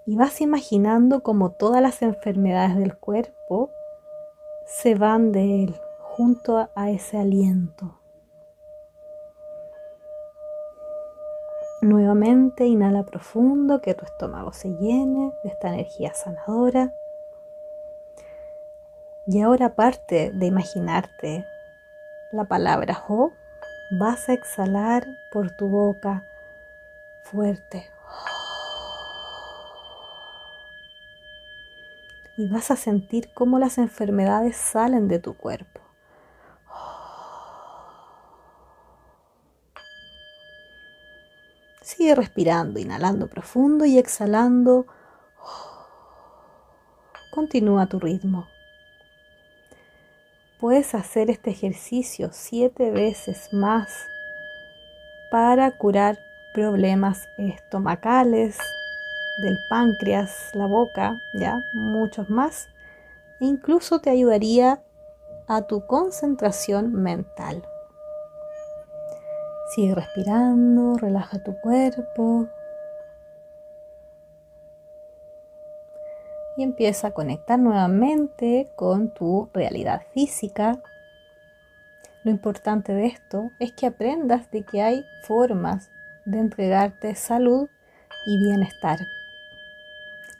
Y 0.05 0.15
vas 0.15 0.41
imaginando 0.41 1.23
como 1.23 1.51
todas 1.51 1.81
las 1.81 2.01
enfermedades 2.01 2.77
del 2.77 2.95
cuerpo 2.95 3.71
se 4.65 4.95
van 4.95 5.31
de 5.31 5.63
él 5.63 5.75
junto 5.99 6.69
a 6.75 6.89
ese 6.89 7.17
aliento. 7.17 7.99
Nuevamente 11.81 12.65
inhala 12.65 13.03
profundo, 13.03 13.81
que 13.81 13.93
tu 13.93 14.05
estómago 14.05 14.53
se 14.53 14.69
llene 14.69 15.31
de 15.43 15.49
esta 15.49 15.69
energía 15.69 16.13
sanadora. 16.13 16.93
Y 19.27 19.41
ahora 19.41 19.67
aparte 19.67 20.31
de 20.31 20.45
imaginarte 20.45 21.45
la 22.31 22.45
palabra 22.45 23.03
Ho, 23.07 23.31
vas 23.91 24.29
a 24.29 24.33
exhalar 24.33 25.05
por 25.31 25.51
tu 25.51 25.67
boca 25.67 26.23
fuerte. 27.23 27.94
Y 32.37 32.47
vas 32.49 32.71
a 32.71 32.75
sentir 32.75 33.29
cómo 33.33 33.59
las 33.59 33.77
enfermedades 33.77 34.57
salen 34.57 35.07
de 35.07 35.19
tu 35.19 35.35
cuerpo. 35.35 35.79
Sigue 41.81 42.15
respirando, 42.15 42.79
inhalando 42.79 43.27
profundo 43.27 43.85
y 43.85 43.97
exhalando 43.97 44.87
continúa 47.35 47.85
tu 47.87 47.99
ritmo. 47.99 48.47
Puedes 50.57 50.95
hacer 50.95 51.29
este 51.29 51.51
ejercicio 51.51 52.29
siete 52.31 52.89
veces 52.89 53.49
más 53.51 54.07
para 55.29 55.69
curar 55.71 56.17
problemas 56.53 57.27
estomacales, 57.37 58.57
del 59.37 59.59
páncreas, 59.69 60.51
la 60.53 60.65
boca, 60.65 61.21
ya, 61.33 61.63
muchos 61.73 62.29
más. 62.29 62.67
E 63.39 63.45
incluso 63.45 63.99
te 63.99 64.09
ayudaría 64.09 64.81
a 65.47 65.63
tu 65.63 65.85
concentración 65.85 66.93
mental. 66.93 67.63
Sigue 69.73 69.95
respirando, 69.95 70.97
relaja 70.97 71.43
tu 71.43 71.59
cuerpo. 71.59 72.47
Y 76.57 76.63
empieza 76.63 77.07
a 77.07 77.11
conectar 77.11 77.59
nuevamente 77.59 78.71
con 78.75 79.13
tu 79.13 79.49
realidad 79.53 80.03
física. 80.13 80.81
Lo 82.23 82.31
importante 82.31 82.93
de 82.93 83.07
esto 83.07 83.51
es 83.59 83.73
que 83.73 83.87
aprendas 83.87 84.49
de 84.51 84.63
que 84.63 84.81
hay 84.81 85.05
formas 85.23 85.89
de 86.23 86.39
entregarte 86.39 87.13
salud 87.15 87.67
y 88.25 88.37
bienestar. 88.37 88.99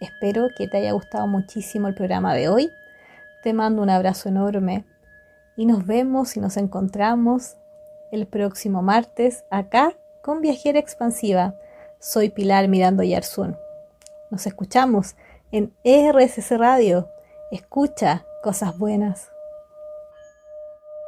Espero 0.05 0.49
que 0.55 0.67
te 0.67 0.77
haya 0.77 0.91
gustado 0.91 1.25
muchísimo 1.25 1.87
el 1.87 1.95
programa 1.95 2.35
de 2.35 2.47
hoy. 2.47 2.71
Te 3.41 3.53
mando 3.53 3.81
un 3.81 3.89
abrazo 3.89 4.29
enorme 4.29 4.85
y 5.57 5.65
nos 5.65 5.85
vemos 5.87 6.37
y 6.37 6.39
nos 6.39 6.57
encontramos 6.57 7.55
el 8.11 8.27
próximo 8.27 8.83
martes 8.83 9.45
acá 9.49 9.93
con 10.21 10.41
Viajera 10.41 10.77
Expansiva. 10.77 11.55
Soy 11.99 12.29
Pilar 12.29 12.67
Mirando 12.67 13.01
Yarzún. 13.01 13.57
Nos 14.29 14.45
escuchamos 14.45 15.15
en 15.51 15.73
RSC 15.83 16.55
Radio. 16.55 17.09
Escucha 17.51 18.25
cosas 18.43 18.77
buenas. 18.77 19.34